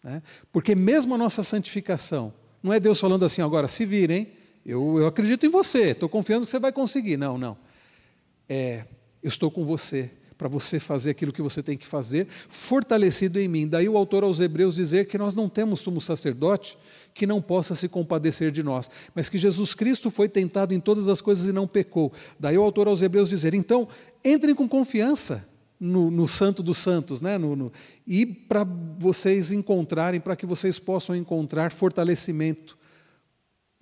[0.03, 0.22] Né?
[0.53, 4.33] Porque mesmo a nossa santificação, não é Deus falando assim, agora se virem,
[4.69, 7.16] eu, eu acredito em você, estou confiando que você vai conseguir.
[7.16, 7.57] Não, não.
[8.47, 8.85] É,
[9.23, 13.49] eu estou com você, para você fazer aquilo que você tem que fazer, fortalecido em
[13.49, 13.66] mim.
[13.66, 16.77] Daí o autor aos Hebreus dizer que nós não temos sumo sacerdote
[17.14, 21.09] que não possa se compadecer de nós, mas que Jesus Cristo foi tentado em todas
[21.09, 22.12] as coisas e não pecou.
[22.39, 23.89] Daí o autor aos Hebreus dizer: então,
[24.23, 25.49] entrem com confiança
[25.81, 27.39] no, no Santo dos Santos, né?
[27.39, 27.73] No, no,
[28.07, 28.66] e para
[28.99, 32.78] vocês encontrarem, para que vocês possam encontrar fortalecimento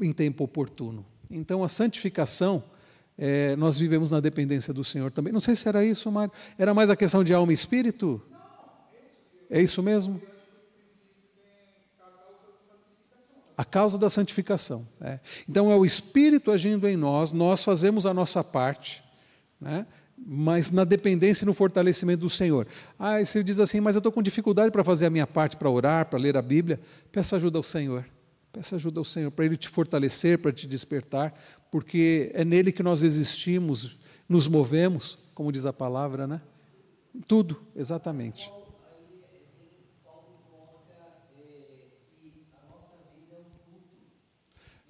[0.01, 1.05] em tempo oportuno.
[1.31, 2.63] Então, a santificação,
[3.19, 5.33] é, nós vivemos na dependência do Senhor também.
[5.33, 6.33] Não sei se era isso, Mário.
[6.59, 8.23] Era mais a questão de alma e espírito?
[9.51, 10.21] É isso mesmo?
[13.57, 14.87] A causa da santificação.
[15.01, 15.19] É.
[15.49, 19.03] Então, é o Espírito agindo em nós, nós fazemos a nossa parte.
[19.59, 19.87] Né?
[20.19, 22.67] mas na dependência e no fortalecimento do Senhor.
[22.99, 25.57] Ah, e se diz assim, mas eu estou com dificuldade para fazer a minha parte,
[25.57, 26.81] para orar, para ler a Bíblia,
[27.13, 28.05] peça ajuda ao Senhor.
[28.57, 31.39] Peça ajuda ao Senhor, para Ele te fortalecer, para te despertar,
[31.71, 36.41] porque é nele que nós existimos, nos movemos, como diz a palavra, né?
[37.29, 38.51] Tudo, exatamente.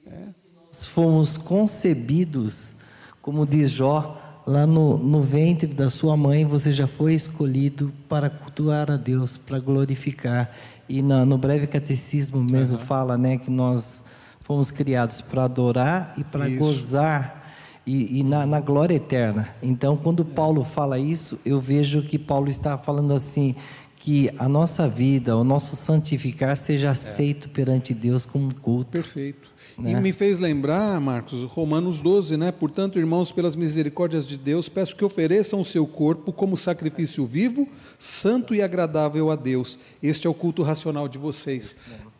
[0.06, 0.28] É.
[0.70, 2.76] fomos concebidos,
[3.20, 4.16] como diz Jó,
[4.46, 9.36] lá no, no ventre da sua mãe, você já foi escolhido para cultuar a Deus,
[9.36, 10.50] para glorificar.
[10.88, 12.84] E na, no breve catecismo mesmo uhum.
[12.84, 14.04] fala né, que nós
[14.40, 17.44] fomos criados para adorar e para gozar.
[17.84, 19.48] E, e na, na, glória eterna.
[19.62, 23.54] Então, quando Paulo fala isso, eu vejo que Paulo está falando assim:
[23.96, 27.50] que a nossa vida, o nosso santificar seja aceito é.
[27.52, 28.90] perante Deus como um culto.
[28.90, 29.48] Perfeito.
[29.78, 29.92] Né?
[29.92, 32.50] E me fez lembrar, Marcos, Romanos 12, né?
[32.50, 37.68] Portanto, irmãos, pelas misericórdias de Deus, peço que ofereçam o seu corpo como sacrifício vivo,
[37.98, 39.78] santo e agradável a Deus.
[40.02, 41.76] Este é o culto racional de vocês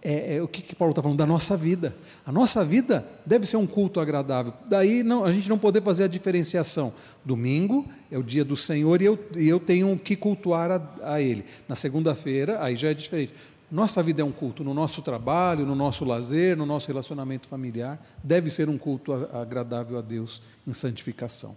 [0.09, 1.18] é, é, o que, que Paulo está falando?
[1.18, 1.92] Da nossa vida.
[2.24, 4.52] A nossa vida deve ser um culto agradável.
[4.68, 6.94] Daí não, a gente não poder fazer a diferenciação.
[7.24, 11.20] Domingo é o dia do Senhor e eu, e eu tenho que cultuar a, a
[11.20, 11.44] Ele.
[11.68, 13.34] Na segunda-feira, aí já é diferente.
[13.71, 18.01] Nossa vida é um culto no nosso trabalho, no nosso lazer, no nosso relacionamento familiar.
[18.23, 21.57] Deve ser um culto agradável a Deus em santificação.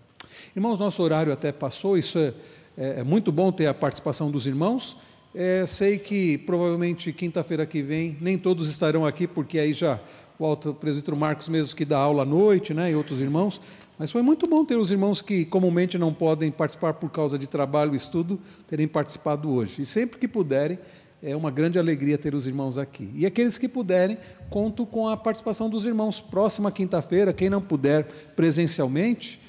[0.55, 2.33] Irmãos, nosso horário até passou, isso é,
[2.75, 4.97] é, é muito bom ter a participação dos irmãos.
[5.35, 9.99] É, sei que provavelmente quinta-feira que vem nem todos estarão aqui, porque aí já
[10.39, 13.61] o alto presbítero Marcos mesmo que dá aula à noite, né, e outros irmãos.
[13.99, 17.45] Mas foi muito bom ter os irmãos que comumente não podem participar por causa de
[17.45, 19.81] trabalho e estudo, terem participado hoje.
[19.81, 20.79] E sempre que puderem,
[21.21, 23.09] é uma grande alegria ter os irmãos aqui.
[23.15, 24.17] E aqueles que puderem,
[24.49, 26.21] conto com a participação dos irmãos.
[26.21, 28.05] Próxima quinta-feira, quem não puder
[28.35, 29.39] presencialmente,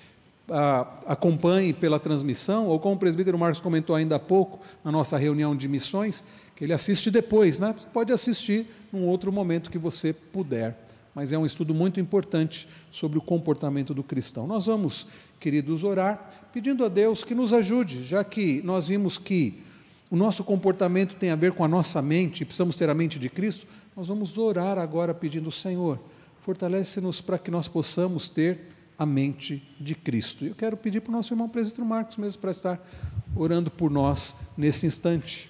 [1.07, 5.55] acompanhe pela transmissão, ou como o presbítero Marcos comentou ainda há pouco, na nossa reunião
[5.55, 6.25] de missões,
[6.57, 7.75] que ele assiste depois, né?
[7.79, 10.77] Você pode assistir num outro momento que você puder.
[11.14, 14.47] Mas é um estudo muito importante sobre o comportamento do cristão.
[14.47, 15.07] Nós vamos,
[15.39, 19.62] queridos, orar, pedindo a Deus que nos ajude, já que nós vimos que
[20.11, 23.29] o nosso comportamento tem a ver com a nossa mente, precisamos ter a mente de
[23.29, 26.01] Cristo, nós vamos orar agora pedindo, Senhor,
[26.41, 28.61] fortalece-nos para que nós possamos ter
[28.99, 30.45] a mente de Cristo.
[30.45, 32.91] Eu quero pedir para o nosso irmão presbítero Marcos mesmo para estar
[33.37, 35.49] orando por nós nesse instante.